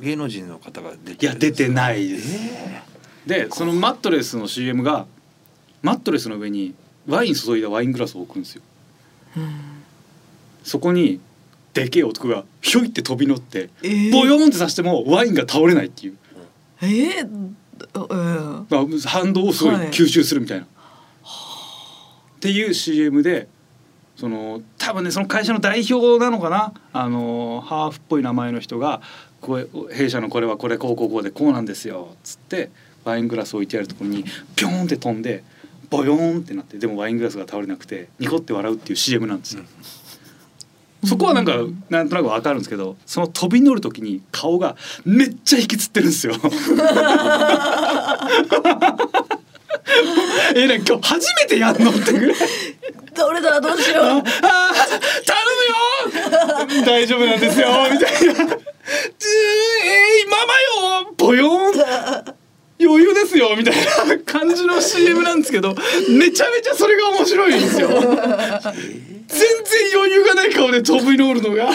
[0.00, 2.38] 芸能人の方が出いてや出てないです、
[3.26, 5.06] でそのマットレスの CM が
[5.82, 6.74] マットレスの上に
[7.06, 8.62] ワイン注いだワイングラスを置くんですよ。
[10.64, 11.20] そこに
[11.72, 14.12] でけえ男がひょいって飛び乗ってえー。
[14.12, 16.16] ボヨーンってさしてもワインが倒れないっていう。
[16.82, 17.28] えー。
[17.28, 17.56] うん
[18.68, 19.88] まあ反動をすごいはい。
[19.88, 20.64] 吸収するみたいな。
[20.64, 20.68] っ
[22.40, 23.48] ていう CM で
[24.20, 26.74] その多分ねその会社の代表なのかな？
[26.92, 29.00] あのハーフっぽい名前の人が
[29.40, 32.70] これ弊社のこれはこれこうこうこうでこうなんですよっつって
[33.04, 34.24] ワイングラス置いてあるところに
[34.56, 35.42] ピョーンって飛んで
[35.88, 39.62] ボヨーンってなってでもワイングラスが倒れなくてニコって笑うっていう CM なんですよ。
[41.04, 41.54] そこはなんか
[41.88, 46.34] なんとなくわかるんですけどその飛び乗る時に顔がめっちゃ引きつってるんですよ。
[50.54, 52.36] えなんか今日初めてやんのってぐらい。
[53.14, 54.04] どれだどうしよう。
[54.04, 54.24] あー頼
[56.68, 56.84] むよ。
[56.84, 58.44] 大丈夫なんですよみたいな「えー、
[60.30, 61.12] ママよ。
[61.16, 62.34] ボヨーン。
[62.82, 63.74] 余裕ですよ」みたい
[64.08, 65.74] な感じの CM なんですけど
[66.08, 67.88] めちゃめちゃそれが面白いんですよ。
[67.88, 68.10] 全然
[69.94, 71.70] 余裕がない顔で飛び乗るのが。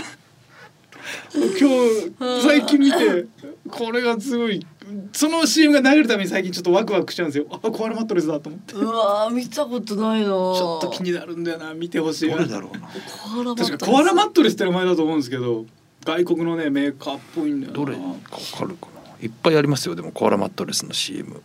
[1.34, 2.14] 今日
[2.48, 3.26] 最近見て
[3.70, 4.66] これがすごい
[5.14, 7.46] その CM が流れるために最近ちょっとワクワクしちゃうんですよ。
[7.52, 8.74] あコアラマットレスだと思って。
[8.74, 10.28] ちうわー見たことないな。
[10.28, 12.38] ちょょっと気になるんだよな見てほしいな。
[12.38, 12.88] どれだろうな。
[12.88, 15.66] コアラマット確かコアラマットレスって名前だと思うんですけど
[16.06, 17.78] 外国のねメーカーっぽいんだよな。
[17.78, 17.96] どれ？
[17.96, 18.16] かわ
[18.58, 19.02] かるかな。
[19.22, 21.42] いっぱいありますよでもコアラマットレスの CM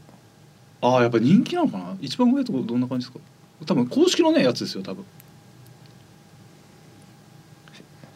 [0.81, 1.97] ああやっぱ人気なのかな？
[2.01, 3.25] 一番上とこどんな感じですか？
[3.67, 5.05] 多分公式のねやつですよ多分。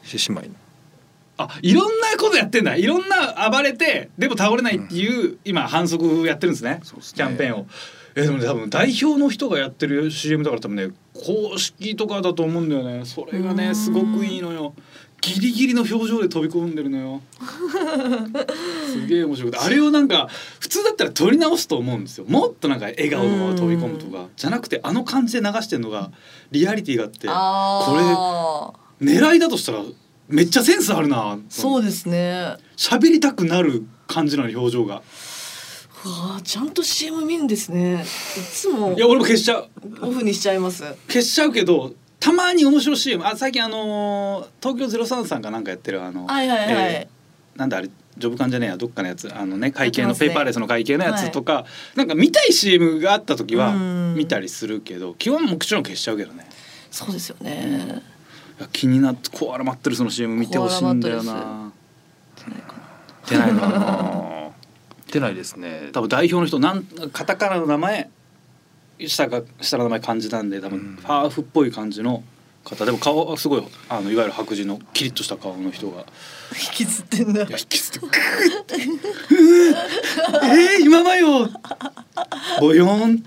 [0.02, 0.54] 獅子舞の
[1.36, 2.76] あいろんなことやってんだ。
[2.76, 6.74] いろんな暴れてでも倒れないっていう、今反則やってるんですね。
[6.74, 6.80] ね。
[6.82, 7.66] キャンペーンを。
[8.16, 13.04] えでもね多分代表の人がやってる CM だから多分ね公式とかだと思うんだよね。
[13.04, 14.74] それがねすごくいいのよ。
[15.20, 17.22] ギリギリの表情で飛び込んでるのよ。
[18.92, 19.58] すげえ面白くて。
[19.58, 20.28] あれをなんか
[20.60, 22.26] 普通だったら撮り直すと思うんですよ。
[22.28, 24.26] もっとなんか笑顔のまま飛び込むとか。
[24.36, 26.12] じゃなくてあの感じで流してるのが
[26.50, 27.26] リアリティがあって。
[27.28, 29.04] あー。
[29.04, 29.82] 狙いだとしたら
[30.28, 31.38] めっちゃセンスあるな。
[31.48, 32.56] そうですね。
[32.76, 35.02] 喋りたくなる感じなの表情が。
[36.04, 38.02] うわーちゃんと CM 見るんですね。
[38.02, 38.04] い
[38.40, 39.68] つもいや俺も消しちゃう。
[40.02, 40.82] オフにしちゃいます。
[41.08, 49.30] 消しちゃうけどたまに面白い CM あ最近あのー東京03さんがなんかやってるあの、はいはいはい、えーなんだあれジョブ感じゃねえやどっかのやつ。
[49.34, 51.64] あのね会計のペーパーレスの会計のやつとか、
[51.96, 54.14] なんか見たい CM があった時はうん。
[54.14, 56.46] 見たりするけど基本もちろん消しちゃうけどね。
[56.90, 58.02] そうですよね、いや
[58.72, 61.32] 気になってコアラ待ってるその CM 見てほしいんだよな。
[61.32, 61.72] マ
[63.28, 65.12] 出ないなあー。
[65.12, 65.90] 出ないですね。
[65.92, 68.10] 多分代表の人なんカタカナの名前
[69.06, 70.96] 下が下の名前漢字なんで多うん。
[70.96, 72.22] 分ハーフっぽい感じの
[72.64, 76.06] 方でも顔はすごいあのいわゆる白人のキリッとした顔の人が。
[76.52, 77.42] 引きずってんだ。
[77.44, 78.10] いや引きずってグー
[78.62, 78.76] って。
[80.46, 81.48] えー、今まよ
[82.60, 83.24] ボヨーン。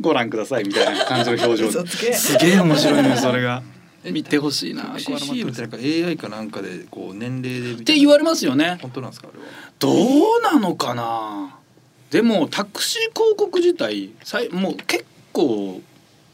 [0.00, 1.86] ご覧くださいみたいな感じの表情。
[1.86, 3.62] すげえ面白いねそれが
[4.10, 4.98] 見てほしいな。
[4.98, 8.78] CM ってなんか AI かなんかでこう年齢でって言われますよね。
[8.82, 9.44] 本当なんですかあれは。
[9.78, 11.56] どうなのかな。
[12.10, 15.80] でもタクシー広告自体さいもう結構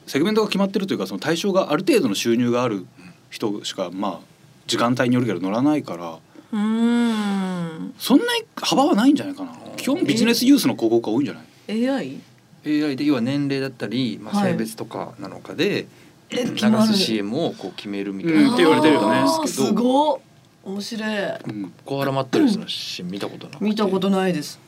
[0.06, 2.86] セグメントが決まってるというかその対象がある程度の収入がある
[3.30, 4.20] 人しかまあ
[4.66, 6.18] 時間帯によるけど乗らないから。
[6.52, 7.94] うーん。
[7.98, 9.52] そんなに幅はないんじゃないかな。
[9.76, 12.20] 基本ビジネスユースの広告が多いんじゃない？AI?
[12.66, 14.52] AI で要は年齢だったり、まあ、はい。
[14.52, 15.86] 性別とかなのかで、え
[16.30, 16.46] 流
[16.86, 18.54] す CM をこう決めるみたいな、うん。
[18.54, 19.48] って言われてるよね。
[19.48, 20.18] すごっ。
[20.64, 21.12] 面白い。
[21.12, 21.72] うん。
[21.84, 23.64] コアラマットレスの CM 見たことなくて。
[23.64, 24.60] 見たことないです。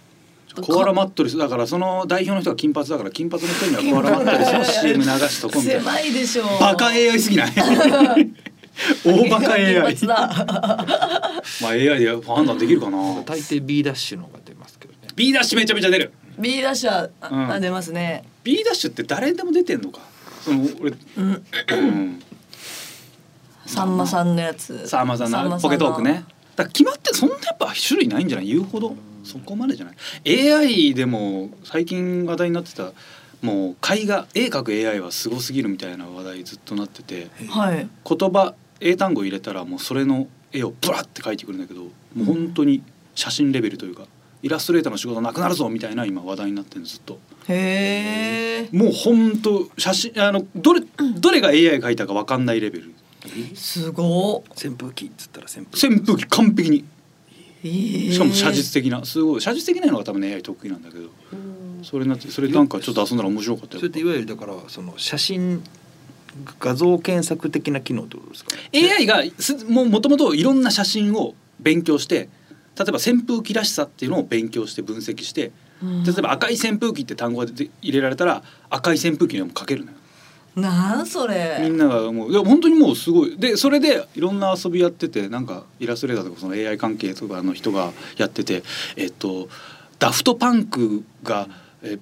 [0.62, 1.36] コアラマットレス。
[1.36, 7.52] だからその代表の人が金髪だから金髪の人にはコアラマットレスの CM 流しとこうみたいな狭いでしょバカ AI すぎない？
[9.04, 12.98] 大バカ AI まあ AI で判断できるかな。
[13.24, 14.98] 大抵 B ダッシュのが出ますけどね。
[15.14, 16.12] B ダッシュめちゃめちゃ出る。
[16.38, 17.60] B ダッシュは、あうん。
[17.60, 18.24] 出ますね。
[18.42, 20.00] B ダッシュって誰でも出てんのか
[23.66, 24.88] さんまさんのやつ。
[24.88, 25.60] さあまあさんの。
[25.60, 26.24] ポケトークね。
[26.56, 28.46] だ決まってそんなやっぱ種類ないんじゃない？
[28.46, 28.96] 言うほど？
[29.22, 29.96] そこまでじゃない
[30.50, 32.92] ？AI でも最近話題になってた
[33.42, 37.88] もう絵画絵描く AI はすごすぎるみたいな話題ずっとなっててはい。
[38.04, 42.82] 言葉英単語入れたらもうそれの絵をブラって描いてくるんだけどもう本当に
[43.14, 44.04] 写真レベルというか
[44.42, 50.82] イラストレーターの仕事なくなるぞみたいな今話題になってるずっとへえもう本当写真あのどれ
[51.18, 52.94] どれが AI 描いたか分かんないレベル。
[53.54, 55.86] すご扇風機っつったら扇風機。
[55.86, 56.84] 扇風機完璧に。
[57.62, 59.04] しかも写実的な。
[59.04, 59.40] すごい。
[59.40, 61.08] 写実的なのが多分ね AI 得意なんだけど。
[61.82, 65.62] それになってそれなんかちょっと遊んだら面白かったよそれっていわゆるだからその写真
[66.58, 72.28] 画像検索的な機能ってことですか？AI がすももともといろんな写真を勉強して
[72.78, 75.50] 例えば扇風機らしさっていうのを勉強して分析して
[75.82, 79.96] 例えば赤い扇風機って単語が入れられたら赤い扇風機にも書けるのよ。
[80.56, 82.32] なんそみれんながもう。
[82.32, 83.36] いや本当にもうすごい。
[83.38, 88.62] でそれでいろんな遊びやっててなんかイラストレーターとかその AI 関係とかの人がやってて
[88.96, 89.48] えっと
[89.98, 91.48] ダフトパンクが
[91.82, 91.98] え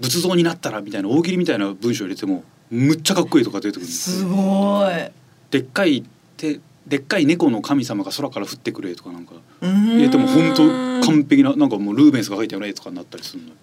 [0.00, 5.10] 仏像になったらみたいな大喜利みたいな文章入れてもむっちゃかっこいいとか出てくるんですすごい。
[5.50, 6.04] でっかい
[6.36, 9.34] 手でっかい猫の神様が空から降ってくれとかなんか。
[9.60, 13.48] 入入れても本当完璧ななんかもうルーベンスが書いたような絵とかになったりするの。
[13.50, 13.54] よ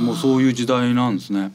[0.00, 1.52] もうそういう時代なんですね。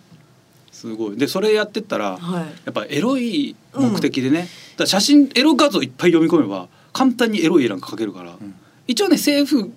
[0.71, 1.17] すごい。
[1.17, 2.43] でそれやってったらはい。
[2.43, 4.49] やっぱエロい目的でね、だか
[4.79, 8.55] ら写真エロ画像いっぱい読み込めば簡単にエロい絵なんか描けるから、ん。
[8.87, 9.71] 一応ねセー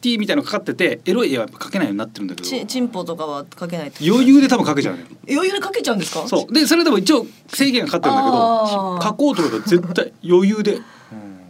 [0.00, 2.48] フティーみたいなのかかっててエロい絵はやっぱ描けないようになってるんだけど。
[2.48, 4.02] ちチンポとかはかけないと？
[4.02, 5.06] 余裕で多分描けちゃうのよ。
[5.28, 6.26] 余裕でかけちゃうんですか？
[6.26, 6.52] そう。
[6.54, 10.78] でそれでも一応制限がかかってるんだけど描こうと思えば絶対余裕で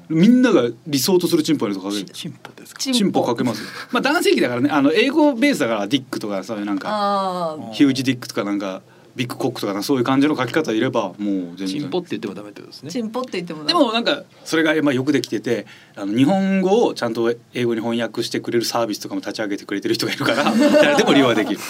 [0.09, 2.05] みんなが理想とするチンポのやつを描ける。
[2.07, 2.81] チンポですか？
[2.81, 3.69] チチンポ描けますよ。
[3.93, 8.83] まあ男性器だからねあの英語ベースだからディックとかそういうなんかヒュージディックとかなんか
[9.21, 21.61] ビッグコックとかなそういう感じの描き方いればもう全然チンポって言ってもダメってことですねチンポって言ってもでもなんかそれがまあよくできててあの日本語をちゃんと英語に翻訳してくれるサービスとかも立ち上げてくれてる人がいるから 誰でも利用はできる。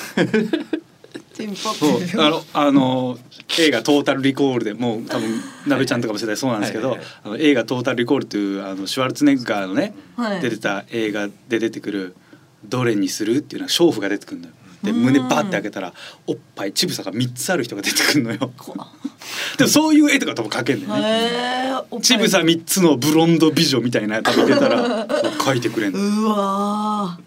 [1.32, 3.18] チンポってそうあのあの
[3.58, 12.14] 映画「トータル・リコール」でもう多分鍋ちゃんとかも世代そうなんですけどあの映画「トータル・リコール」っていうあのシュワルツェネッガーのね、はい出てた映画で出てくる
[12.64, 14.52] 「どれにする?」っていうのは娼婦が出てくるのよ。
[14.82, 15.92] で胸バッて開けたら
[16.26, 18.38] おっぱい乳房が3つある人が出てくるのよ。
[19.58, 21.08] でもそういう絵とか多分描けんだよね。
[21.08, 22.00] へえおっぱい。
[22.02, 25.06] 乳房三つのブロンド美女みたいなやつ入れたら
[25.38, 25.98] 描いてくれんの。
[25.98, 27.18] うわ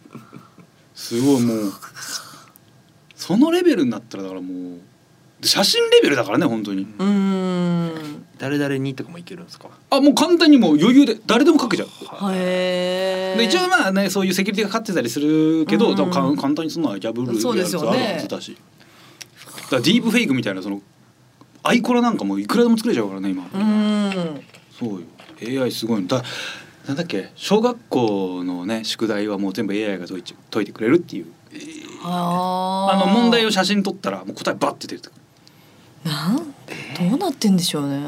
[0.96, 1.74] すごいもう
[3.16, 4.80] そのレベルになったらだからもう
[5.44, 6.86] 写真レベルだからね本当に。
[6.86, 8.26] ーうーん。
[8.40, 9.70] 誰々にとかもいけるんですか？
[9.90, 11.88] あもう簡単にもう余裕で誰でも描けちゃう。
[12.34, 15.96] へえで一応まあねそういうセキュリティがかかってたりするけど、うん。
[15.96, 18.00] 多分か簡単にそんな破るそうですよね。
[18.00, 18.58] やつあるはずだし。
[19.72, 20.82] だディープフェイクみたいなその
[21.64, 23.60] アイコラなんかもういくらでも作れちゃうからね今、うー
[24.40, 24.42] ん。
[24.78, 25.02] そう
[25.50, 25.64] よ。
[25.64, 26.08] AI すごいの。
[26.08, 26.24] だ
[26.88, 27.32] なんだっけ？
[27.36, 31.28] 小学校のね宿題はもう全部 AI が解いち解いてくれるっていう。
[32.06, 35.22] あの問題を写真撮ったらもう答えバッて出てくる
[36.04, 38.02] なんどうなってんでしょうね。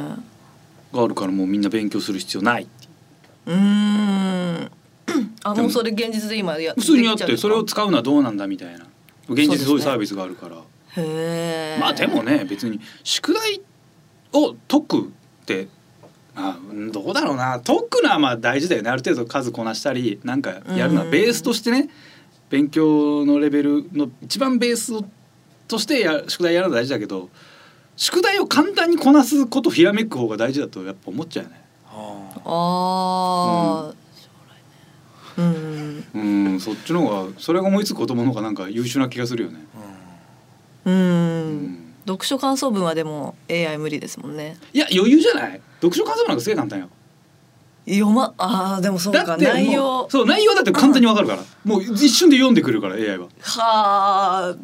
[0.94, 2.64] があるからもうみんな勉強する必要ない。
[2.64, 4.72] っていうん。
[5.44, 8.86] あもうそれ現実で今や普通にやってそれを使うのはどうなんだみたいな。
[9.30, 10.62] 現実そういうサービスがあるから、へ
[10.98, 13.62] えまあでもね別に宿題
[14.34, 15.68] を解くって
[16.36, 17.60] あうんどうだろうな。
[17.64, 18.90] 解くのはまあ大事だよね。
[18.90, 21.12] ある程度数こなしたりなんかやるのはうん。
[21.12, 21.90] ベースとしてね
[22.50, 24.94] 勉強のレベルの一番ベース
[25.68, 27.30] としてや宿題やるのは大事だけど
[27.98, 31.62] 宿題を簡単にこなすことひらめく方が大事だとやっぱ思っちゃうよね。
[31.88, 31.98] あ
[32.46, 34.30] ああ、将
[35.40, 36.20] 来ねう
[36.56, 36.60] ん。
[36.60, 39.66] そっちの方がそれが思いつく子供の方がなんか優秀な気がするよね。
[40.86, 40.94] うん。
[40.94, 41.94] うん、うん。
[42.06, 44.58] 読書感想文はでも AI 無理ですもんね。
[44.74, 45.62] いや余裕じゃない？
[45.82, 46.90] 読書感想文なんかすげえ簡単よ。
[47.88, 49.38] 読まあーでもそうか。
[49.38, 50.08] 内容。
[50.10, 54.56] そう内容だって簡単にわかるから、もう一瞬で読んでくるから AI は、はあ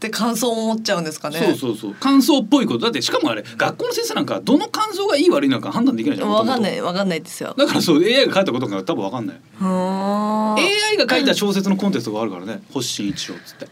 [0.00, 1.38] って感想を持っちゃうんですかね。
[1.38, 1.94] そうそうそう。
[1.94, 2.78] 感想っぽいこと。
[2.78, 7.54] だってしかもあれ学校の先生なんかどの感想がいい悪いのか判断できないじゃんわかんな元いわかんないですよ。
[7.54, 12.62] 々だからそう AI が書いたことが多分わかんない、AI が書いた小説のコンテストがあるからね。
[12.72, 13.68] 星新一賞っつって。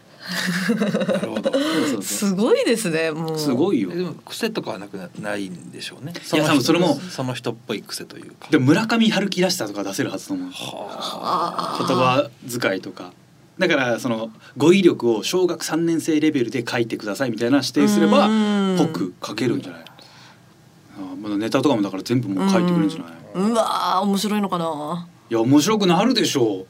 [1.09, 1.51] なるほど。
[1.51, 2.03] そうそうそう。
[2.03, 3.39] すごいですねもう。
[3.39, 3.89] すごいよ。
[3.89, 6.13] でも癖とかはなくなないんでしょうね。
[6.13, 8.49] いや多分それもその人っぽい癖というか。
[8.51, 10.49] でも村上春樹らしさとか出せるはずと思う。
[10.51, 12.29] は言葉
[12.61, 13.13] 遣いとか
[13.59, 18.77] だからその語彙力を小学3年生レベルで書いてくださいみたいな指定すればうん。
[18.77, 19.81] ぽく書けるんじゃない？
[19.81, 23.11] あまだネタとかもだから全部もう書いてくれるんじゃない？
[23.35, 25.07] うわー面白いのかな？
[25.29, 26.67] いや面白くなるでしょう。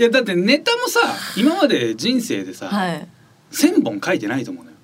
[0.00, 1.00] いやだってネタもさ
[1.36, 3.08] 今まで人生でさ、はい。
[3.52, 4.76] 1,000本書いてないと思うのよ。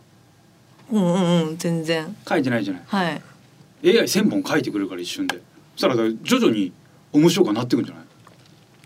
[0.92, 2.16] うんうんうん全然。
[2.29, 2.83] 書いてないじゃない？
[2.87, 3.23] はい。
[3.83, 5.40] AI1,000 本書いてくれるから一瞬で。
[5.77, 6.73] そしたら徐々に
[7.12, 8.04] 面白くなってくんじゃない？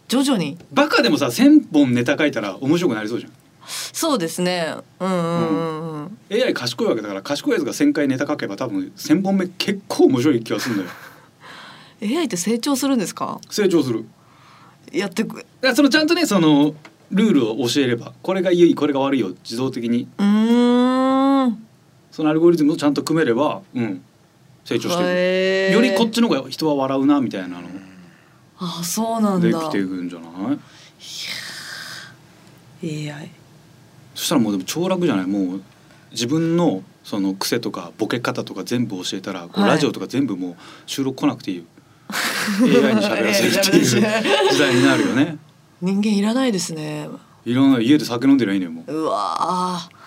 [0.08, 0.56] 徐々に。
[0.72, 3.32] バカでもさ1,000本ネタ書いたら面白くなりそうじゃん。
[3.66, 4.74] そうですね。
[4.98, 6.18] うんうんうんうん。
[6.32, 10.90] AI 賢いわけだから賢いやつが1,000回ネタ書けば多分1,000本目結構面白い気がするんだよ。
[12.20, 13.40] AI って成長するんですか？
[13.50, 14.06] 成長する。
[14.92, 15.44] やってく。
[15.60, 16.74] だそのちゃんとねその
[17.10, 21.66] ルールを教えればこれがいいこれが悪いよ自動的にうーん。
[22.10, 24.02] そのアルゴリズムをちゃんと組めればうん
[24.64, 25.74] 成長していく、へー。
[25.74, 27.68] よりこっちの方が人は笑うなみたいなの
[28.60, 29.48] あそうなんだ。
[29.48, 30.58] できていくんじゃない
[33.10, 33.30] ？AI
[34.14, 35.26] そしたらもうでも超楽じゃない？
[35.26, 35.62] もう
[36.10, 39.70] 自分のその癖とかボケ方とか全部教えたら、こうはい。
[39.70, 41.64] ラジオとか全部もう収録来なくていいよ。
[42.62, 45.38] AI に喋らせるっていう時代になるよね。
[45.80, 47.08] 人間いらないですね。
[47.44, 48.92] いろんな家で酒飲んでりゃいいのよもう。
[48.92, 49.98] うわー。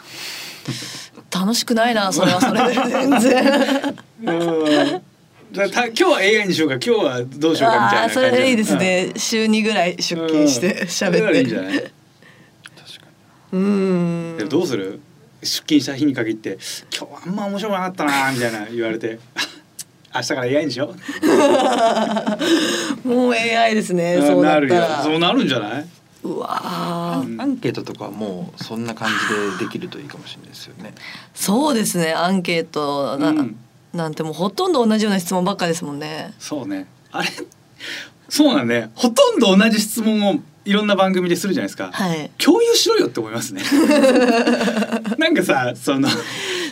[1.40, 3.46] 楽しくないなそれはそれで全然。
[3.46, 3.94] だ
[5.00, 5.11] た
[5.54, 11.74] 今日は AI にしようか今日はどうしようかみたいな感じあーそれいいですね、週2ぐらい出勤して喋っいいんじゃてない？
[11.74, 11.92] 確か
[13.52, 14.38] うーん。
[14.38, 15.02] でもどうする？
[15.42, 16.58] 出勤した日に限って
[16.96, 19.18] 「今日はあんま面白くなかったな」みたいな言われて
[20.14, 20.94] 「明日から AI にしよ
[23.04, 24.76] う」 もう AI ですねそうななるよ。
[25.04, 25.86] そうなるんじゃない？
[26.24, 27.28] うわー。
[27.28, 30.94] にアンケートとかはもうそんな感じでできるといいかもしれないですよね。
[31.34, 33.18] そうですねアンケート。
[33.18, 33.56] な,、うん
[33.94, 36.34] なんてもうほとんど同じような質問ばっかですもんね。
[36.40, 36.88] そうね。
[37.12, 37.30] あれ
[38.30, 42.32] そうなんねほとんど同じ質問をいろんな番組でするじゃないですか、はい。
[42.38, 43.62] 共有しろよって思いますね。
[45.18, 46.08] なんかさその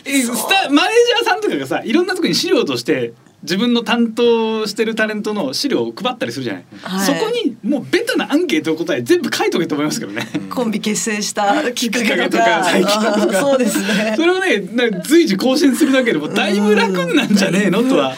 [0.04, 7.06] えスタマネージャーさんとかがさいろんなとこに資料として自分の担当してるタレントの資料を配ったりするじゃない、はい。
[7.06, 12.20] そこにもうベタなアンケートの答え全部書いとけと思いますけどね、コンビ結成したきっかけとか。
[12.20, 13.40] きっかけとか最近とか。
[13.40, 14.14] そうですね。
[14.16, 18.14] それをねな随時更新するだけでもだいぶ楽なんじゃねえのとは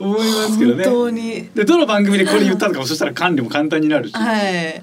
[0.00, 0.84] 思いますけどね。
[0.84, 1.48] 本当に。
[1.54, 4.82] でどの番組でこれ言ったのかもそしたら管理も簡単になるし、はい。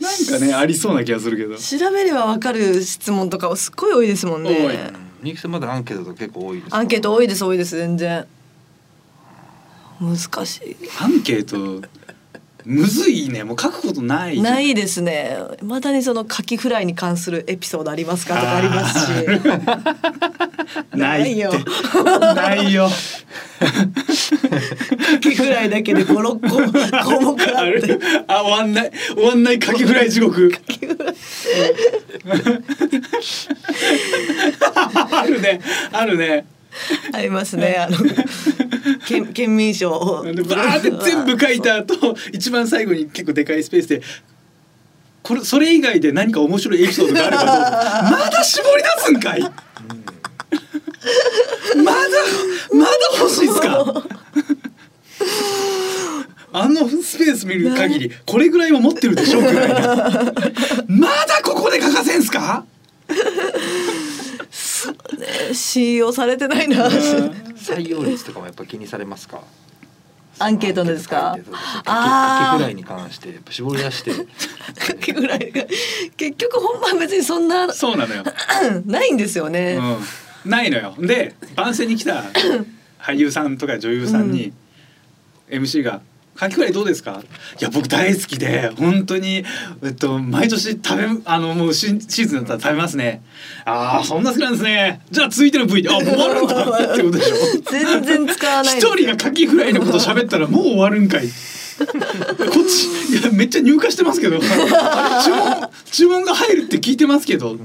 [0.00, 1.56] なんかねありそうな気がするけど。
[1.56, 4.92] 調べればわかる質問とかすっごい多いですもんね。
[5.22, 6.76] みゆきさんまだアンケートとか結構多いですか？
[6.76, 8.26] アンケート多いです多いです全然
[10.00, 11.86] 難しアンケート
[12.66, 13.44] むずいね。
[13.44, 15.38] もう書くことないないですね。
[15.62, 19.12] まだにそのカキフライに関するエピソードありますかとかありますし。
[20.98, 21.52] ないよ。
[22.34, 22.90] ないよ。
[23.60, 26.60] カキフライだけで五六個項
[27.20, 27.86] 目ああって。
[27.86, 28.90] るあ終わんない。
[29.14, 30.52] 終わんないカキフライ地獄
[35.12, 35.60] あるね。
[35.92, 36.46] あるね
[37.12, 37.76] ありますね。
[37.78, 37.96] あの
[39.06, 40.24] 県 県民賞を。
[40.24, 44.02] でバーって全部書いた後一番最後に結構でかいスペースで
[45.22, 47.60] これそれ以外で何か面白いエピソードがあればどうぞ。
[48.24, 49.40] まだ絞り出すんかい？
[49.42, 49.52] まだ
[52.72, 54.02] まだ欲しいっすか？
[56.52, 59.76] あのスペース見る限りこれぐらいは持ってるでしょうくらいな。
[60.88, 62.64] まだここで書かせんすか？
[63.08, 63.16] ね
[65.52, 66.88] 信用されてないな。
[66.88, 69.40] 採用率とかもやっぱ気にされますか？
[70.38, 71.08] アンケートのです。
[71.08, 71.34] か
[71.86, 72.52] あー。
[72.52, 74.12] カキフライに関してやっぱ絞り出して。
[74.78, 75.64] カキフライが。
[76.16, 78.22] 結局本番別にそんなそうなのよ、
[78.84, 79.78] ないんですよね、
[80.44, 80.94] うん、ないのよ。
[80.98, 82.24] で番宣に来た
[83.00, 84.52] 俳優さんとか女優さんに
[85.48, 86.02] MC が
[86.36, 87.22] 「カキフライどうですか?」
[87.60, 89.44] いや僕大好きで本当に
[89.82, 93.22] えっと毎年食べあのもうシシーズンだったら食べますね。
[93.64, 95.00] ああそんな好きなんですね。
[95.10, 96.54] じゃあ続いての V であもう終わるんだ
[96.92, 97.36] ってことでしょ。
[97.70, 101.28] 全然使わない一人がカキフライのこと喋ったらもう終わるんかい。
[101.78, 101.88] こっ
[102.66, 104.38] ちいやめっちゃ入荷してますけど。
[104.40, 107.56] 注文注文が入るって聞いてますけど、そ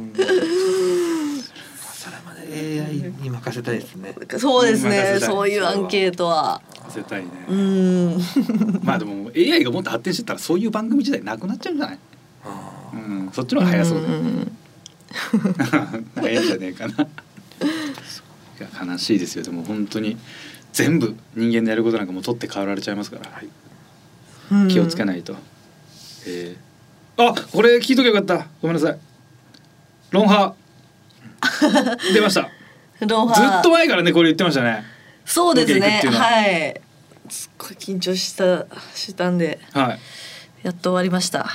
[2.10, 4.14] れまで AI に任せたいですね。
[4.38, 5.18] そうですね。
[5.22, 6.62] そういうアンケートは
[6.94, 8.20] 絶対にね、うん。
[8.84, 12.00] まあでも AI がもっと発展してたらそういう番組自体なくなっちゃうんじゃない、
[12.46, 14.08] あうん、そっちの方が早そうだ
[16.16, 16.94] 早いんじゃねえかな。
[16.94, 16.98] い
[18.60, 19.44] や悲しいですよ。
[19.44, 20.18] でも本当に
[20.74, 24.68] 全部人間のやることなんかもう取って代わられちゃいますから、うん。
[24.68, 25.36] 気をつけないと、
[26.28, 27.30] えー。
[27.30, 28.48] あこれ聞いとけばよかった。
[28.62, 28.98] ごめんなさい。
[30.12, 32.14] ロンハー。
[32.14, 32.50] 出ました。
[33.02, 34.84] ずっと前からねこれ言ってましたね
[35.26, 36.02] そうですね。
[36.06, 36.12] は。
[36.12, 36.82] はい。
[37.30, 39.60] すっごい緊張したしたんで。
[39.74, 40.00] はい。
[40.64, 41.48] やっと終わりました。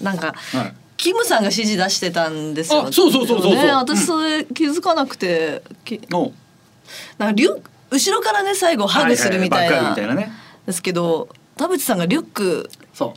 [0.00, 0.74] なんかはい。
[0.96, 2.86] キムさんが指示出してたんですよ。
[2.86, 3.64] あそうそうそうそうそう。
[3.64, 6.32] ね私それ気づかなくて、きお。
[7.18, 10.32] なんかリュ後ろからね最後ハグするみたいはははな
[10.66, 12.70] ですけど田淵さんがリュック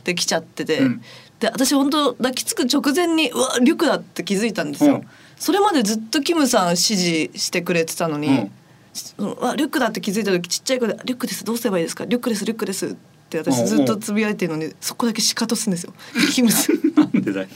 [0.04, 1.02] できちゃってて、うん。
[1.38, 5.08] で私本当抱きつく直前にうわリュックだって気づいたんですよ、うん。
[5.38, 8.50] それまでずっとキムさん指示してくれてたのに、
[9.18, 12.04] うんうわリュックだって気づいた時ちっちゃい声で「リュックですどうすればいいですか？
[12.04, 12.94] リュックですリュックです」っ
[13.28, 15.92] て私ずっとつぶやいてるのにそこだけシカトすんですよ。
[16.32, 17.48] キムさんなんでだよ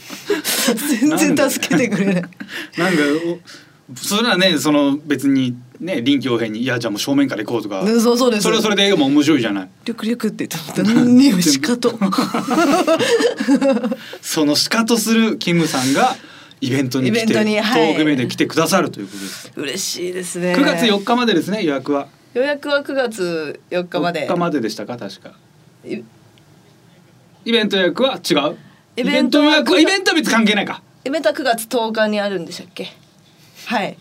[1.18, 2.14] 全然助けてくれない。
[2.14, 2.32] なんか
[3.92, 7.80] おそれはねその別にね臨機応変に「いやじゃあもう正面から行こう」とか。
[7.80, 8.42] うんそうそうです。
[8.44, 9.68] それはそれで映画も面白いじゃない。
[9.84, 11.98] リュックリュックって言っても何にもシカト。
[14.22, 16.16] そのシカとするキムさんが
[16.60, 20.54] イベントに来てトークイベントに来てくださるということです嬉しいですね。
[20.54, 22.08] 9月4日までですね予約は。
[22.34, 24.28] 予約は9月4日まで。
[24.28, 25.32] 4日まででしたか確か。
[25.84, 26.02] い
[27.44, 28.56] イベント予約は違う？
[28.96, 30.82] イベントは予約はイベントは別に関係ないか。
[31.04, 32.92] イベントは9月10日にあるんでしたっけ？
[33.66, 33.96] はい。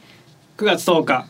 [0.58, 1.28] 9月10日。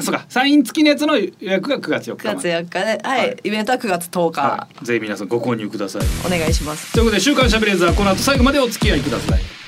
[0.00, 2.50] そうかサイン付きのやつの予約が9月4 9月日まで。
[2.54, 3.36] 4日ではい、はい。
[3.44, 6.02] イベントは9月10日、はい、ぜひ皆さんご購入ください。
[6.24, 6.94] お願いします。
[6.94, 9.59] ということで週刊しゃべれーザーこの後最後までお付き合いください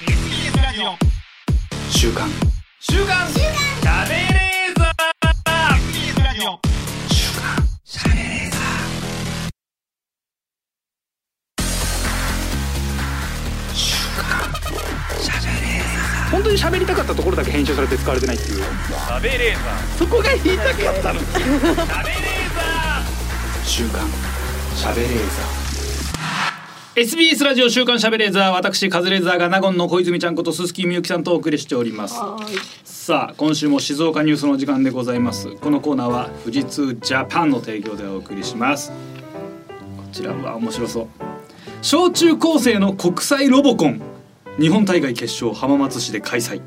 [0.73, 2.31] 週刊。
[2.81, 3.29] 週刊。
[3.29, 4.91] しゃべれーザ
[16.31, 18.63] 本当に喋りたかったところだけ編集されて使われてないっていう。
[18.63, 21.21] ーしゃべれーザそこが言いたかったの。
[21.21, 23.03] ーしゃべれーザ
[23.63, 24.09] 週刊。
[24.75, 25.62] しゃべれーザー
[26.95, 32.17] SBS ラジオ週刊しゃべれーザー私カズレーザーが納言の小泉ちゃんこと鈴木みゆきさんとお送りしております。
[32.85, 35.57] さあ今週も静岡ニュースの時間でございます。
[35.57, 38.91] このコーナーは富士通ジャパンの提供でお送りします。
[38.91, 38.97] こ
[40.13, 41.09] ちらは面白そう。
[41.81, 44.03] 小中高生の国際ロボコン。
[44.61, 46.61] 日本大会決勝浜松市で開催。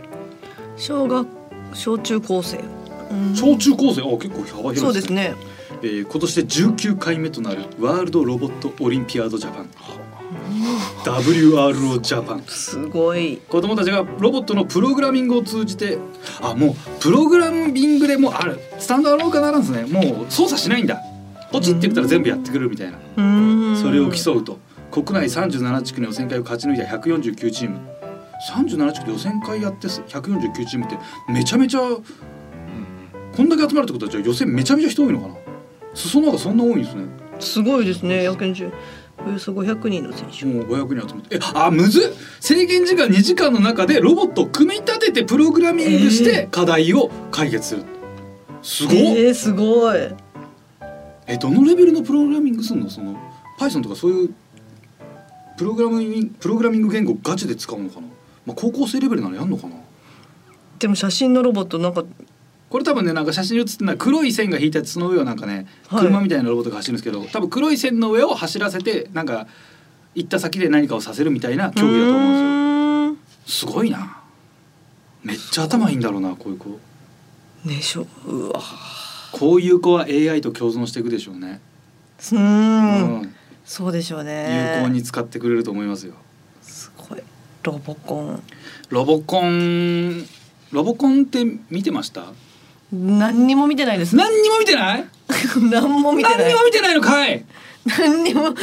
[0.76, 1.28] 小学
[1.76, 2.57] 小中高生。
[3.11, 3.36] うん。
[3.36, 4.01] 小中高生？
[4.01, 5.36] あ結構幅広いそうですね。
[5.84, 9.69] えー今年で19回目となるワールドロボットオリンピアードジャパン
[11.03, 13.38] WRO ジャパンすごい。
[13.49, 15.97] 子供たちがロボットのプログラミングを通じて
[16.41, 18.60] あもうプログラミングでもうある。
[18.80, 19.84] スタンドアローカーなんですね。
[19.86, 21.01] もう操作しないんだ。
[21.51, 22.97] ポチって言ったら全部やってくれるみたいな。
[23.78, 24.60] それを競うと。
[24.91, 27.80] 国内37地区の予選会を勝ち抜いた149チーム。
[28.49, 30.97] 37地区で予選会やって149チームって
[31.30, 35.36] めちゃめちゃこんだけ集まるってことはじゃあ予選めちゃめちゃ人多いのかな？
[35.93, 37.06] 裾野がそんな多いんですね。
[37.39, 38.72] すごいですね140
[39.24, 40.45] およそ500人の選手。
[40.45, 41.36] もう500人集まって。
[41.38, 42.13] えあむずっ。
[42.39, 47.84] 制限時間2時間の中でロボットを組み立ててプログラミングして課題を解決する。
[48.61, 49.99] すごっ、えー、すごい。
[51.28, 52.89] えどのレベルのプログラミングすんの？
[52.89, 53.18] その
[53.59, 54.34] Python とかそういう
[55.57, 58.07] プログラミングプログラミング言語ガチで使うのかな、
[58.45, 59.76] まあ、高校生レベルならやんのかな？
[60.78, 62.03] でも写真のロボットなんか
[62.76, 66.01] これ多分ねなんか写真に写ってるのは黒い線が引いたその上をなんかねはい。
[66.07, 69.47] 車みたいなロボットが走るんですけど、多分黒い線の上を走らせてなんか
[70.13, 73.19] 行った先で何かをさせるみたいな競技だと思うんで
[73.49, 73.67] すよ。
[73.69, 74.17] うすごいな。
[75.23, 76.65] めっちゃ頭いいんだろうなこういう子。
[77.65, 78.05] ーんねしょ。
[78.28, 78.61] うわ。
[79.32, 81.61] こういう子は AI と共存していくでしょうね、
[82.34, 83.21] うーん。
[83.21, 83.36] うん。
[83.63, 84.76] そうでしょうね。
[84.80, 86.13] 有効に使ってくれると思いますよ。
[86.61, 87.23] すごい。
[87.63, 88.43] ロボコン。
[88.89, 90.26] ロボコン
[90.73, 92.26] ロボコンって見てました？
[92.93, 95.05] 何にも見てないです何にも見てない？
[95.71, 96.38] 何も見てない。
[96.39, 97.43] 何にも見てないのかい？
[97.97, 98.53] 何にも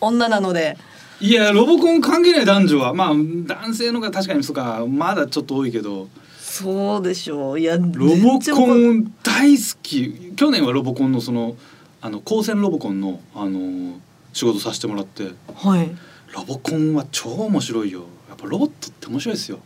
[0.00, 0.76] 女なので。
[1.20, 2.94] いやロボコン関係ない男女は。
[2.94, 4.84] まあ男性のが確かにそうか。
[4.88, 6.08] まだちょっと多いけど。
[6.40, 7.60] そうでしょう。
[7.60, 10.32] いやロボコんン大好き。
[10.36, 11.56] 去年はロボコンのその
[12.00, 13.98] あの高専ロボコンのあの
[14.32, 15.30] 仕事させてもらって。
[15.54, 15.90] はい。
[16.34, 18.00] ロボコンは超面白いよ。
[18.28, 19.58] やっぱロボットって面白いですよ。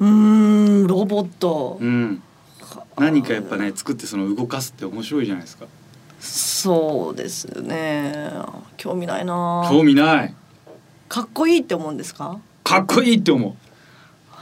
[0.00, 0.08] うー
[0.84, 1.78] んロボット。
[1.80, 2.22] うん
[2.98, 5.66] 何かやっぱね作ってその動かすって面白いじゃないですか。
[6.20, 8.32] そうですね。
[8.76, 9.68] 興味ないな。
[9.70, 10.34] 興味ない。
[11.08, 12.38] かっこいいって思うんですか？
[12.64, 13.56] かっこいいって思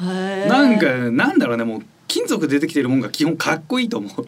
[0.01, 0.05] う。
[0.05, 4.27] なんかなんだろうねもう金属出てきてるもんが基本かっこいいと思う。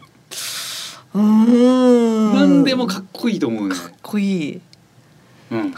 [1.15, 2.35] うーん。
[2.35, 3.75] 何でもかっこいいと思うね。
[3.75, 4.61] かっこいい。
[5.51, 5.75] うん。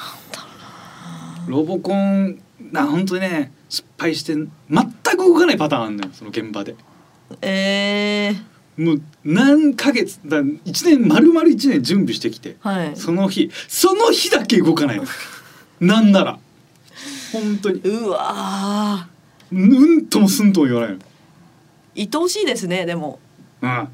[1.47, 2.41] ロボコン
[2.73, 4.49] な本当にね失敗して全
[4.91, 6.77] く動かないパターンあんのよその現場で
[7.43, 12.97] えー、もう何ヶ月だ一年丸々一年準備してきてはい。
[12.97, 15.05] その日その日だけ動かないの。
[15.81, 16.39] なんなら。
[17.33, 17.81] 本当に。
[17.81, 19.09] うわ
[19.53, 20.99] うんともすんとも言わないの。
[20.99, 21.01] ー
[21.97, 23.19] 愛おしいですねでも。
[23.63, 23.89] うん。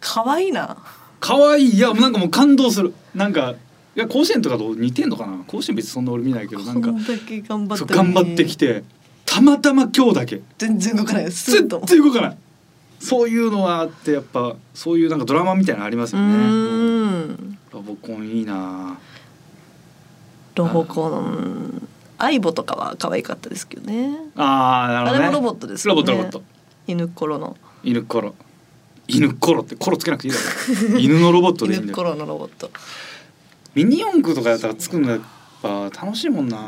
[0.00, 0.76] 可愛いな。
[1.20, 1.70] 可愛い。
[1.76, 2.94] いやなんかもう感動する。
[3.14, 3.54] なんか
[3.94, 5.44] いや甲子園とかと似てんのかな。
[5.46, 8.14] 甲子園別にそんな俺見ないけどなんか頑張っそうたのに。
[8.14, 8.82] 頑張ってきて
[9.24, 10.40] たまたま今日だけ。
[10.58, 11.44] 全然動かないです。
[11.44, 12.38] ス絶ッと対動かない
[13.02, 18.96] そういうのはあってやっぱそういうなんかドラマみたいなのありますうよねロボコンいいな。
[20.54, 21.88] ロボコン
[22.18, 24.16] アイボとかは可愛かったですけどね。
[24.36, 25.26] あーなるほどね。
[25.26, 25.94] あれもロボットですね。
[25.94, 26.42] ボットロボット。
[26.86, 27.56] 犬コロの。
[27.82, 28.34] 犬コロ。
[29.08, 30.38] 犬コロってコロつけなくていいだ
[30.92, 30.98] ろ。
[30.98, 31.94] 犬のロボットでいいんだよ。
[31.94, 32.70] 犬コロのロボット。
[33.74, 35.20] ミニ四駆とかやったら作るのやっ
[35.62, 36.58] ぱ楽しいもんな。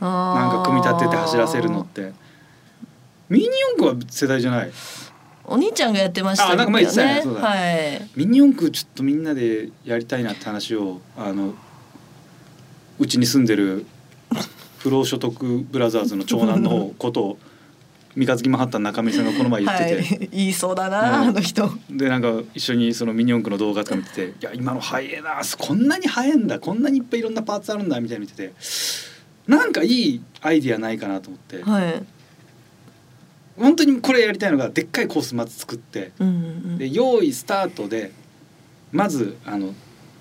[0.00, 2.12] なんか組み立てて走らせるのって。
[3.28, 4.70] ミニ四駆は世代じゃない
[5.48, 6.64] お兄ちゃんがやってましたね。
[6.64, 8.08] はい。
[8.16, 11.54] ミニ四駆ちょっとみんなでやりたいなって話をあの
[12.98, 13.86] うちに住んでる
[14.78, 17.38] 不労所得ブラザーズの長男のことを
[18.16, 21.28] 三日月マンハッタン中身さんがこの前言ってて、はい、言いそうだな、うん。
[21.28, 21.70] あの人。
[21.90, 28.52] でなんか一緒にそのミニ四駆の動画とか見てて「いや今の速えなこんなに速いんだこんなにいっぱいいろんなパーツあるんだ」みたいなの見てて
[29.46, 32.02] なんかいいアイディアないかなと思って、はい。
[33.58, 38.12] 本当にこれやりたいのがでっかいコースまず作ってうんうんで用意スタートで
[38.92, 39.74] まずあの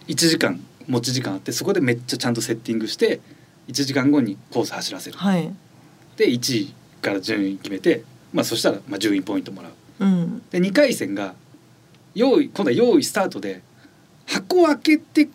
[0.08, 3.20] 1時間持ち時間あってそこでめっちゃちゃんとセッティングして
[3.68, 5.18] 1時間後にコース走らせる。
[5.18, 5.52] はい。
[6.18, 9.72] で1位から順位決めて、まあ、そしたらまあ順位ポイントもらう。
[10.00, 10.42] うん。
[10.52, 11.34] で2回戦が
[12.14, 13.62] 用意今度は用意スタートで
[14.28, 15.30] 箱を開けて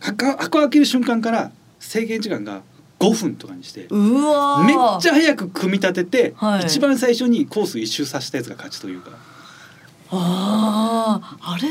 [0.00, 2.62] 箱箱を開ける瞬間から制限時間が
[2.98, 4.64] 5分とかにしてうわー。
[4.64, 9.10] めっちゃ早く組み立てて、はい一番最初にコース一周させたやつが勝ちというか
[10.10, 11.70] ああ、あれ。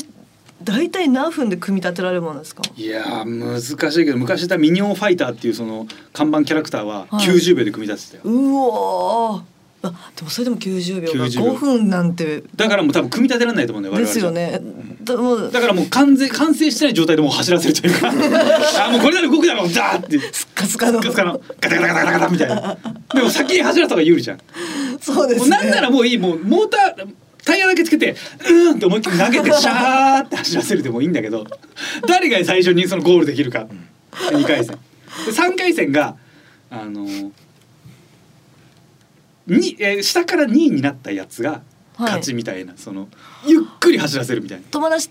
[0.63, 2.63] 大体何分で組み立てられるものですか？
[2.75, 9.43] いやー難しいけど昔いたミニオンファイターっていうその看板キャラクターははい90秒で組み立ててたよ、うわー。
[9.83, 12.43] あ、でもそれでも90秒が90秒5分なんて。
[12.55, 14.59] だからもう多分組み立てられないと思うんだよですよね。
[15.15, 15.51] だもう。
[15.51, 18.09] だからもう完全完成してない状態でもう走らせるというか。
[18.85, 20.19] あもうこれなら動くだろうダーって。
[20.19, 20.99] スッカスカの。
[20.99, 21.41] ガスカの。
[21.59, 22.77] ガタガタガタガタガタみたいな。
[23.13, 24.39] でも先に走らせた方が有利じゃん。
[25.01, 25.49] そうですね。
[25.49, 26.17] なんならもういい。
[26.17, 27.07] もうモーター
[27.45, 31.45] タイヤだけつけてうーんって思いっきり投げて シャーって走らせるでもいいんだけど。
[32.07, 33.67] 誰が最初にそのゴールできるか。
[34.11, 34.77] 2回戦。
[35.25, 36.15] で3回戦が
[36.69, 37.07] あの
[39.47, 41.61] に、えー下から2位になったやつが
[41.97, 43.07] 勝ちみたいな、その
[43.45, 44.63] ゆっくり走らせるみたいな。
[44.71, 45.09] 友達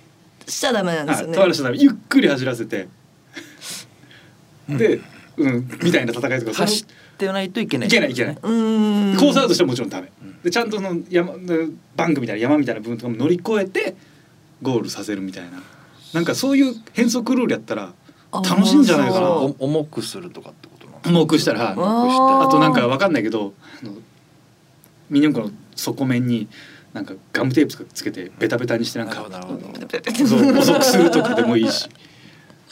[0.49, 1.37] しちゃダメなんですあよね。
[1.37, 1.79] 止まらしちゃダメ。
[1.79, 2.89] ゆっくり走らせて。
[4.69, 5.01] で、
[5.37, 6.55] うん、みたいな戦いとか。
[6.55, 7.89] 走ってないといけない。
[7.89, 8.35] いけないいけない。
[8.35, 9.17] うーん。
[9.17, 10.11] コースアウトしてももちろんダメ。
[10.43, 11.33] でちゃんとその山
[11.97, 13.97] バンクみたいな山みたいな部分とかも乗り越えて
[14.63, 15.63] ゴールさせるみたいな。
[16.13, 17.93] なんかそういう変則ルールやったら
[18.33, 19.29] 楽しいんじゃないかな。
[19.29, 21.75] 重くするとかってことな重くしたらあ
[22.49, 23.55] となんかわかんないけど
[25.11, 26.49] ミニ四駆の底面に
[26.97, 31.91] なんかガムテープとかつけてベタベタにしてなんか遅くするとかでもいいし。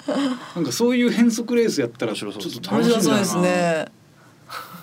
[0.57, 3.87] なんかそういう変則レースやったらちょっと楽しそうですね。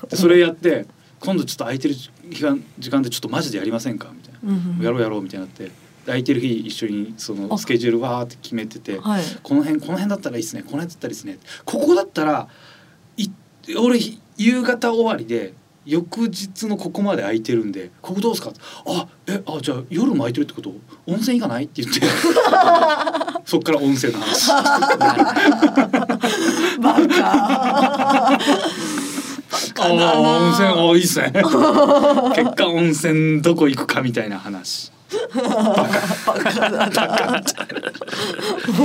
[0.10, 0.86] でそれやって
[1.20, 2.12] 今度ちょっと空いてる時
[2.44, 4.12] 間時間でちょっとマジでやりませんか？
[4.16, 4.86] みたいな、うんうん。
[4.86, 5.72] やろうやろうみたいになって
[6.06, 7.58] 空いてる日一緒にそのあ。
[7.58, 9.24] スケジュールわーって決めてて、はい。
[9.42, 10.62] この辺この辺だったらいいっすね。
[10.62, 11.39] この辺だったらいいっすね。
[11.66, 12.48] ここだったら
[13.18, 13.28] い
[13.80, 14.00] 俺
[14.38, 15.54] 夕方終わりで
[15.86, 18.52] 翌日のここまで空いてるんでここどうすか
[18.86, 20.72] あえあじゃあ夜も空いてるってこと？
[21.08, 21.64] 温泉行かない？
[21.66, 22.02] って言って。
[23.46, 24.50] そっから温泉の話。
[26.80, 27.32] バカ。
[29.80, 31.32] ああ温泉あいいっすね。
[32.36, 34.92] 結果温泉どこ行くかみたいな話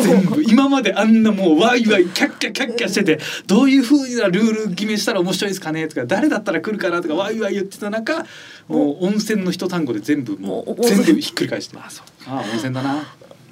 [0.02, 8.24] 全部今まであんなもうワイワイキャッキャキャッキャしててどういうふうなルール決めしたら面白いですかねとか誰だったら来るかなとかワイワイ言ってた中
[8.68, 10.74] もう温泉の一単語で全部もう。
[10.82, 11.88] 全部ひっくり返してあ
[12.26, 13.06] あ温泉だな、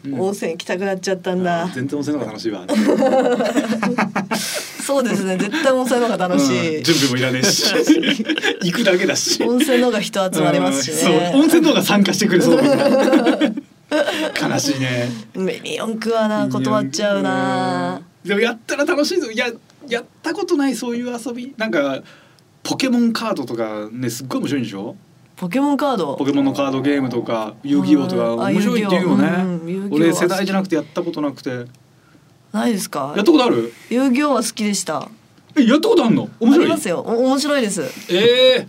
[0.05, 0.21] うん。
[0.21, 1.71] 温泉行きたくなっちゃったんだ。
[1.75, 2.67] 全然温泉の方が楽しいわ、
[4.87, 5.37] そうですね。
[5.39, 6.77] 絶対温泉の方が楽しい。
[6.79, 6.83] うん。
[6.85, 7.65] 準備もいらねえし。
[8.63, 9.43] 行くだけだし。
[9.43, 11.33] 温泉の方が人集まりますしね。
[11.35, 12.61] 温泉の方が参加してくれそう
[14.41, 15.11] 悲しいね。
[15.35, 18.01] ミニ四駆はな断っちゃうな。
[18.25, 18.29] うん。
[18.29, 19.31] でもやったら楽しいぞ。
[19.33, 19.47] や
[19.89, 21.55] やったことないそういう遊び。
[21.57, 22.03] なんか
[22.63, 24.97] ポケモンカードとかねすっごい面白いんでしょ？
[25.37, 26.15] ポケモンカード？
[26.17, 31.51] ポケモンのカードゲームとか遊戯王とかあ面白いっていうよね、うん遊戯王俺世代じゃなくてやったことなくて。
[31.51, 31.65] や
[32.55, 33.13] ないですか？
[33.13, 33.25] った。
[33.25, 33.73] ことある？
[33.91, 35.09] 遊戯王は好きでした。
[35.57, 36.29] えやったことあんの？
[36.41, 36.65] 面白い？
[36.65, 37.01] ありますよ。
[37.01, 37.83] お面白いです。
[38.11, 38.69] ええ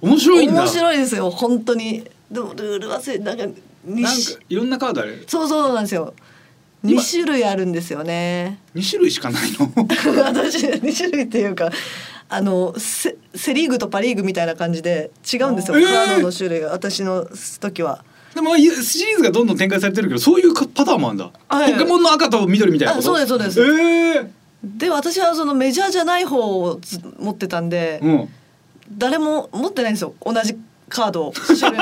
[0.00, 1.30] 面白い面白いですよ。
[1.30, 2.04] 本当に。
[2.30, 3.44] でもルール忘れなんか
[3.84, 6.14] になんかいろんなカードあるそうそうなんですよ。
[6.82, 8.58] 二今種類あるんですよね。
[8.74, 9.70] 2種類しかないの？
[10.24, 11.70] 私二種類っていうか。
[12.28, 17.24] あのセセリーグとパリーグみたいな感じで違うんですよ、えーカードの種類が私の
[17.60, 18.04] 時は
[18.36, 23.16] でもシリーズがどんどん展開されてるけどそういうパターンもあるんだ、はいポケモンの赤と緑みたいなこと。
[23.16, 23.82] あそうですそうです。
[23.82, 24.30] ええ
[24.64, 28.28] で私はそのメジャーじゃない方をず持ってたんで、うん。
[28.90, 30.14] 誰も持ってないんですよ。
[30.24, 30.56] 同じ
[30.88, 31.76] カード 戦えな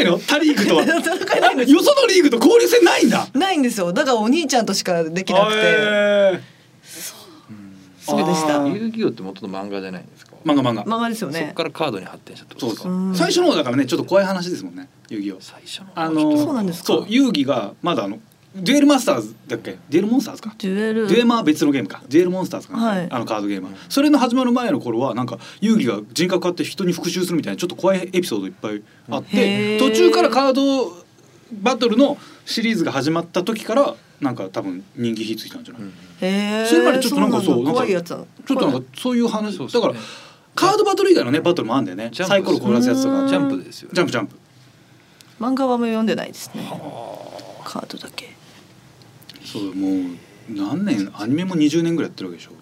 [0.00, 0.18] いの？
[0.18, 0.82] 他リーグとは。
[0.84, 1.82] 戦えないんですよ。
[1.82, 3.28] そのリーグと交流戦ないんだ。
[3.34, 3.92] ないんですよ。
[3.92, 6.40] だからお兄ちゃんとしかできなくて、え
[6.84, 7.14] そ
[8.16, 8.26] う。
[8.26, 8.66] でした。
[8.66, 10.31] 遊戯王って元の漫画じゃないんですか。
[10.31, 10.84] ー漫画漫画。
[10.84, 12.88] 漫画ですよそこねからカードに発展したってことですか？
[12.88, 13.14] うん。
[13.14, 15.36] 最初の方だからねちょっと怖い話ですもんね遊戯王。
[15.40, 16.86] 最初のあのそうなんですか？
[16.86, 18.18] そう遊戯がまだあの
[18.54, 19.78] デュエルマスターズだっけ？
[19.88, 20.54] デュエルモンスターズか。
[20.58, 21.08] デュエル。
[21.08, 22.02] デュエマは別のゲームか。
[22.08, 22.76] デュエルモンスターズか。
[22.76, 23.08] な、はい。
[23.10, 23.72] あのカードゲームは。
[23.88, 29.78] それの始まる前の頃はなんか遊戯が人格変わって人に復讐するみたいなちょっと怖いエピソードいっぱいあっへー。
[29.78, 31.02] て途中からカード
[31.62, 39.58] バトルのシリーズが始まった時からなんか多分人気火ついたんじゃない、うんへえそれまでちょっとなんかそうなんか怖いやつなのちょっとなんかそういう話。
[39.58, 39.94] だから
[40.54, 42.10] カードバトル以外のねバトルもあるんだよね。
[42.12, 43.26] ジャンプサイコロ凍らすやつとか。
[43.28, 43.94] ジャンプですよね。
[43.94, 44.36] ジャンプジャンプ。
[45.40, 46.66] 漫画はもう読んでないですね。
[47.64, 48.34] カードだけ。
[49.44, 50.16] そうもう
[50.50, 52.52] 何年アニメも20年ぐらいやってるわけでしょ。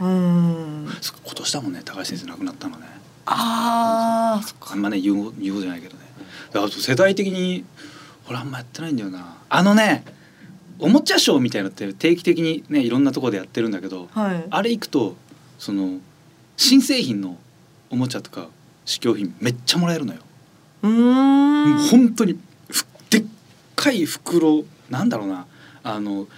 [0.00, 0.88] うーん。
[1.00, 2.86] そっか今年だもんね高橋先生亡くなったのね。
[3.26, 4.72] あーそっか。
[4.72, 6.04] あんまね言う言うじゃないけどね。
[6.52, 7.64] だから世代的に
[8.28, 9.36] 俺あんまやってないんだよな。
[9.48, 10.04] あのね
[10.78, 14.44] おもちゃショーみたいなのって定期的にねいろんなところでやってるんだけどはい。
[14.50, 15.14] あれ行くと
[15.58, 15.98] その
[16.62, 17.36] 新製品の
[17.90, 18.48] おもちゃとか
[18.84, 20.20] 試供品めっちゃもらえるのよ。
[20.82, 21.78] うん。
[21.90, 22.38] 本当に
[22.70, 23.24] ふでっ
[23.76, 25.46] かい袋なんだろうな。
[25.82, 26.28] あの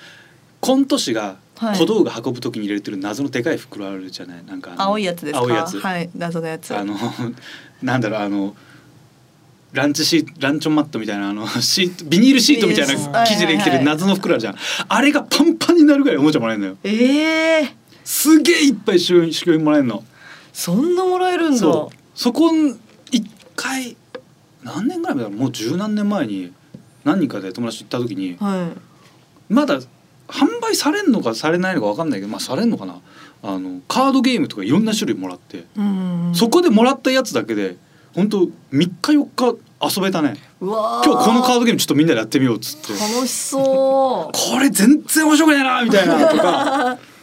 [0.60, 1.78] コント師がはい。
[1.78, 4.44] 小道具運ぶ時に入れてる謎のでかい袋あるじゃない。
[4.44, 5.38] なんか青いやつですか？
[5.40, 6.10] 青いやつ、はい。
[6.16, 6.74] 謎のやつ。
[6.76, 6.96] あの
[7.82, 8.56] なんだろうあの
[9.72, 12.94] ランチシートランチョンマットみたいなあの シートビニールシートみたいな
[13.26, 14.56] 生地でできてる謎の袋あるじゃん、
[14.88, 16.76] あれがパンパンになるぐらいおもちゃもらえるのよ。
[16.82, 20.04] ええすげえいっぱい試供品もらえるの
[20.54, 21.60] そんなもらえるんだ。
[22.14, 22.78] そこん
[23.10, 23.96] 一回
[24.62, 26.52] 何年ぐらい前だもう十何年前に
[27.02, 28.72] 何人かで友達と行った時には
[29.50, 29.52] い。
[29.52, 29.80] まだ
[30.28, 33.00] 販売されんのかされないのか分かんないけどまあされんのかな。
[33.42, 36.32] あのカードゲームとかいろんな種類もらって、うん。
[36.34, 37.76] そこでもらったやつだけで
[38.14, 39.58] 本当3日4日
[39.96, 40.36] 遊べたね。
[40.60, 42.92] 今日このカードゲームちょっとみんなでやってみようっつって。
[42.92, 46.98] 楽しそこれ全然面白くないなみたいなとか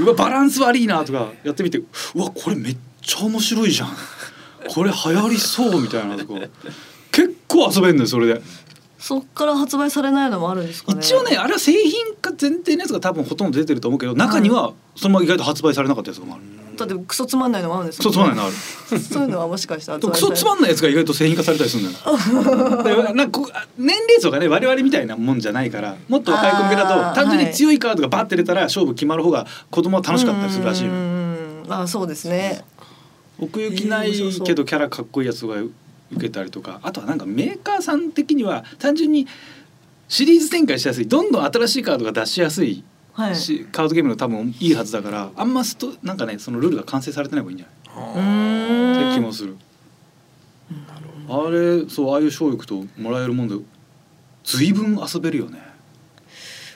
[0.00, 1.84] うわバランス悪いなとかやってみてう
[2.16, 3.88] わこれめっちゃ面白いじゃん。
[4.68, 6.34] これ流行りそうみたいなとか。
[7.12, 8.34] 結構遊べんのよそれで。
[8.34, 8.42] う
[8.98, 11.00] そっから発売されないのもあるんですかね。
[11.00, 16.44] 一応ねあれは製品化前提のやつが多分ほとんど出てると思うけど中にはそのまま意外と発売されなかったやつもある
[16.86, 18.52] だってクソつまんないのもあるんですクソつまんないのある。
[18.98, 23.40] そういうのはもしかしたらクソつまんないやつが意外と製品化されたりするんだよでなんか
[23.78, 31.72] 年齢層がね我々みたいなもんじゃないからもっと若い子向けだと単純に強いカードがバッて出たら勝負決まる方が子供は楽しかったりするらしいのうんうんうん。
[31.72, 32.64] あそうですね。
[33.38, 35.72] 奥行きないけどキャラかっこいいやつが受
[36.20, 39.26] けたりとかあとはなんかメーカーさん的には単純に
[40.08, 43.36] シリーズ展開しやすいどんどん新しいカードが出しやすいはい。
[43.36, 47.66] し、カードゲームの多分いいはずだからあんまストなんかねそのルールが完成されてない方がいいんじゃ
[48.16, 49.12] ない？
[49.12, 49.56] って気もする。
[51.28, 53.54] あれそうああいう賞行くともらえるもんで
[54.44, 55.60] 随分遊べるよね。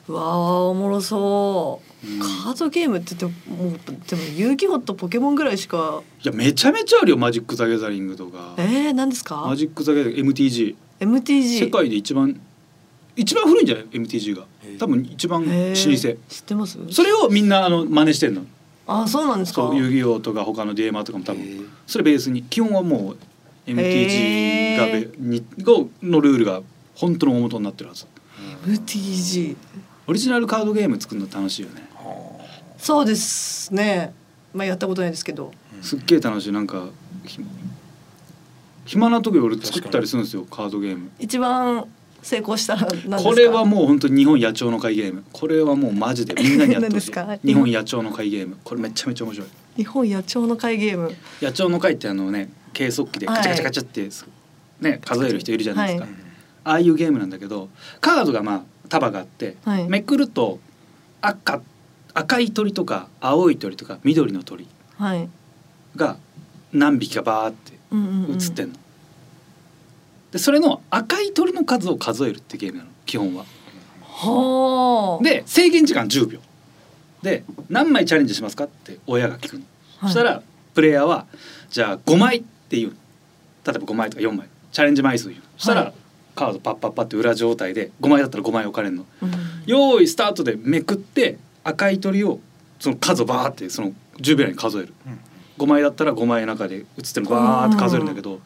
[0.06, 2.20] うわあおもろそう、うん。
[2.20, 3.70] カードゲームって言っても
[4.06, 6.02] でも遊戯王とポケモンぐらいしか。
[6.22, 8.54] いやめちゃめちゃあるよマジック・ザ・ギャザリングとか。
[8.58, 9.44] えー、何ですか？
[9.46, 12.38] マジック・ザ・ギャザリング MTG MTG 世界で一番
[13.16, 14.44] 一番古いんじゃない？MTG が
[14.78, 15.74] 多分一番老舗。
[15.74, 16.78] 知ってます？
[16.90, 18.42] それをみんなあの真似してんの。
[18.86, 19.70] あそうなんですか？
[19.74, 21.70] 遊戯王とか他の DMR とかも多分。
[21.86, 23.16] それベースに基本はもう
[23.66, 25.72] MTG がべへにが
[26.02, 26.60] のルールが
[26.94, 28.06] 本当の大元になってるはず。
[28.66, 29.56] MTG
[30.06, 31.88] オリジナルカードゲーム作るの楽しいよね。
[32.78, 34.12] そうですね。
[34.52, 35.52] まあやったことないですけど。
[35.80, 36.52] すっげえ楽しい。
[36.52, 36.88] なんか
[37.24, 37.40] ひ
[38.84, 41.10] 暇な時俺作ったりするんですよカードゲーム。
[41.18, 41.86] 一番
[42.24, 43.16] 成功したら何ですか？
[43.18, 45.24] これはもう本当に日本野鳥の会ゲーム。
[45.30, 47.12] これはもうマジでみんなにやってほしい。
[47.44, 47.70] 日本。
[47.70, 48.56] 野鳥の会ゲーム。
[48.64, 49.48] これめちゃめちゃ面白い。
[49.76, 51.14] 日本野鳥の会ゲーム？
[51.42, 54.08] 野鳥の会ってあのね計測器でカチャカチャカチャって、
[54.80, 56.14] ね数える人いるじゃないですか、はい。
[56.64, 57.68] ああいうゲームなんだけど
[58.00, 59.88] カードがまあ束があって、はい。
[59.88, 60.60] めくると
[61.20, 61.60] 赤
[62.14, 64.66] 赤い鳥とか青い鳥とか緑の鳥
[64.96, 65.28] はい。
[65.96, 66.16] が
[66.72, 68.34] 何匹かバーってうんうんうん。
[68.34, 68.74] 映ってんの。
[70.34, 73.44] でそれの赤い鳥の数を数えるってゲームなの基本は。
[74.02, 75.22] はあ。
[75.22, 76.40] で制限時間10秒。
[77.22, 79.62] で何枚チャレンジしますかって親が聞くの、
[80.00, 80.12] はい。
[80.12, 80.42] そしたら
[80.74, 81.26] プレイヤーは
[81.70, 82.88] じゃあ5枚っていう
[83.64, 84.48] 例えば5枚とか4枚。
[84.72, 85.94] チャレンジ枚数言うそしたら、はい。
[86.34, 89.06] カードパッパッパって裏状態で5枚だったら5枚置かれるの。
[89.22, 89.32] うん。
[89.66, 92.40] 用意スタートでめくって赤い鳥を
[92.80, 94.92] その数をバーってその10秒に数える、
[95.58, 98.40] 5枚だったら5枚の中で写ってるのバーって数えるんだけど、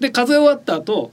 [0.00, 1.12] で数え終わった後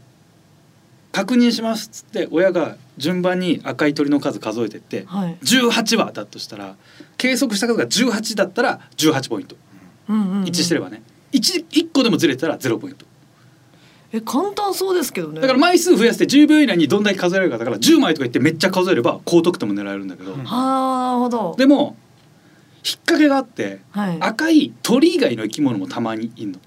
[1.12, 5.38] 確認しますっつって親が順番に赤い鳥の数数えてってはい。
[5.44, 6.76] 18羽だとしたら
[7.18, 9.56] 計測した数が18だったら18ポイント。
[10.10, 10.48] うんうんうん。
[10.48, 11.02] 一致してればね。
[11.32, 13.06] 1, 1個でもずれたら0ポイント。
[14.12, 15.42] え簡単そうですけどね。
[15.42, 21.56] だから枚数増やして10秒以内にどんだけ数えられるかだから10枚とか言ってめっちゃ数えれば高得点も狙えるんだけど、はあなるほど。
[21.58, 21.96] でも
[22.86, 24.18] 引っ掛けがあってはい。
[24.20, 26.60] 赤い鳥以外の生き物もたまにいんの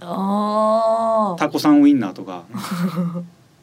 [0.00, 2.44] タコさんウインナーとか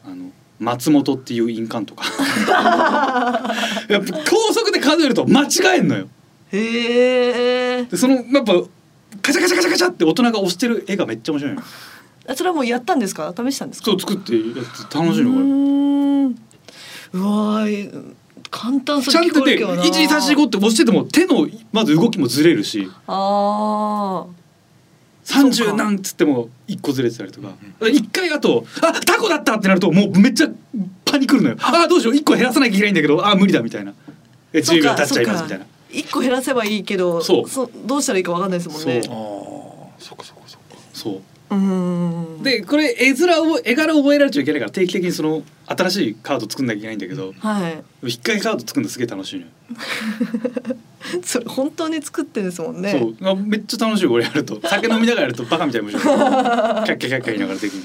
[0.05, 2.05] あの松本っていう印鑑とか
[3.89, 5.47] やっぱ高速で数えると間違
[5.77, 6.07] えんのよ。
[6.51, 7.87] へえ。
[7.97, 8.53] そのやっぱ
[9.21, 11.61] カチャカチャカチャカチャって大人が押してる絵がめっちゃ面白いの。
[12.35, 13.33] それはもうやったんですか？
[13.35, 13.91] 試したんですか？
[13.91, 15.39] そう作ってやって楽しいのこ
[17.13, 17.19] れ。
[17.19, 17.65] うわ
[18.49, 19.81] 簡単そうに聞こえるけどな。
[19.83, 22.87] ちゃんとで一二三四五って押してても手のまず動きもずれるし。
[23.07, 24.42] ああ。
[25.23, 27.49] 三十なんつっても1個ずれてたりとか。
[27.79, 30.49] 1回あと「あタコだった!」ってなるともうめっちゃ
[31.05, 31.87] パニクるのよ「あ。
[31.87, 33.93] どうしよう1個減らさなきゃいけないんだけどあ無理だ」みたいな
[34.53, 35.65] 「10秒経っちゃいます」みたいな。
[35.91, 37.69] 1個減らせばいいけどそう。
[37.85, 39.01] どうしたらいいか分かんないですもんね。
[39.03, 39.13] そう。
[39.13, 40.77] あそっかそっかそっか。
[40.93, 41.21] そ
[41.51, 41.55] う。
[41.55, 41.57] う
[42.39, 42.43] ん。
[42.43, 47.83] でこれ絵面を絵柄を覚えられちゃいけないから定期的にその新しいカード作んなきゃいけないんだけどはい。
[48.09, 49.47] 一回カード作るのすげえ楽しいのよ、
[51.23, 52.91] それ本当に作ってんですもんね。
[53.19, 53.29] そう。
[53.29, 54.59] あめっちゃ楽しいよ俺やると。
[54.63, 57.83] 酒飲みながらやるとバカみたいに面白いキャッキャキャッキャ言いながらできる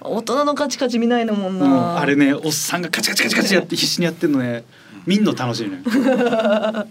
[0.00, 4.64] 大人のカチカチ見ないのもんの、うんな、あれねおっさんがカチカチカチカチやって必死にやってんのね
[5.06, 6.86] 見んの楽しいのよ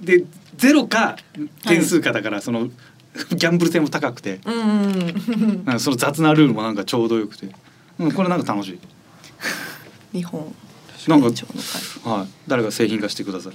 [0.00, 0.24] でで
[0.56, 1.16] ゼロか
[1.66, 7.48] 点数かだから、そのギャンブル性も高くてうんうんその雑なルールもなんかちょうどよくて、
[7.98, 8.78] うん、これなんか楽しい
[10.14, 10.54] 日本
[11.08, 12.28] なんかはい。
[12.46, 13.52] 誰か製品化してください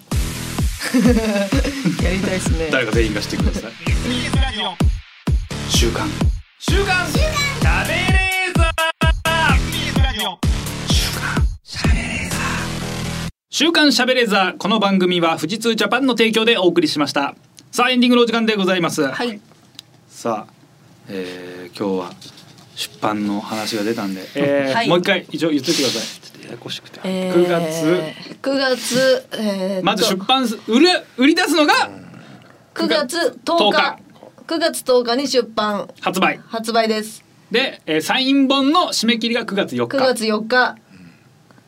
[2.01, 2.69] 会 やりたいですね。
[2.69, 3.71] 誰か製品化してください
[5.69, 6.09] 週刊。
[6.59, 7.07] 週刊。
[7.09, 8.71] しゃべれーザ
[13.49, 14.57] 週刊しゃべれーザー。
[14.57, 17.35] この番組は富士通ジャパンの提供でお送りしました。
[17.71, 19.39] さあエンディングのお時間でございます、はい。
[20.09, 20.53] さあ、
[21.07, 22.13] えー、今日は
[22.75, 24.89] 出版の話が出たんで、えーはい。
[24.89, 30.87] もう一回一応言っててくださいややこしくて、え9月？9月、えーまず出版す売る
[31.17, 31.73] 売り出すのが
[32.73, 33.99] ？9月10日。
[34.47, 35.87] 9月10日に出版。
[36.01, 36.39] 発売。
[36.47, 37.23] 発売です。
[37.51, 40.75] で、えー、サイン本の締め切りが9月4 9日月4日。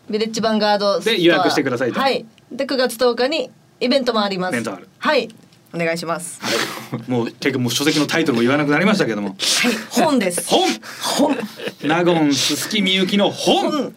[0.09, 1.99] ビレッジヴァンガードで予約してくださいと。
[1.99, 2.25] はい。
[2.51, 3.49] で9月10日に
[3.79, 4.53] イベントもあります。
[4.53, 4.89] イベントある。
[4.99, 5.29] はい。
[5.73, 6.39] お願いします。
[7.07, 9.29] もう結構もう書籍のタイトルも言わなくなりましたけども。
[9.29, 9.37] はい。
[9.89, 10.47] 本です。
[10.49, 10.67] 本。
[11.17, 11.37] 本。
[11.83, 13.93] 納言すすきみゆきの本、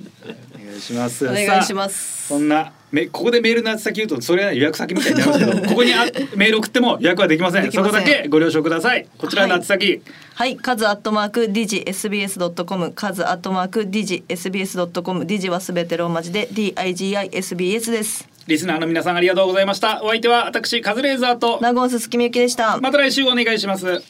[0.75, 1.27] 願いします。
[1.27, 2.27] お願いします。
[2.29, 6.05] そんなめここでメールの宛先言うとそれは予約先みたいになりますけどここにあ
[6.37, 7.71] メール送っても予約はできません。
[7.73, 9.07] そこだけご了承ください。
[9.19, 10.03] こちらの宛先、
[10.35, 18.29] はい、カズアットマークディジ SBS ドットコム、カズアットマークディジ SBS ドットコム、ディジはすべてローマ字で D I G I S B S です。
[18.47, 20.03] リスナーの皆さんありがとうございました。
[20.03, 22.79] お相手は私カズレーザーとナゴンススキミユキでした。
[22.79, 24.03] また来週お願いします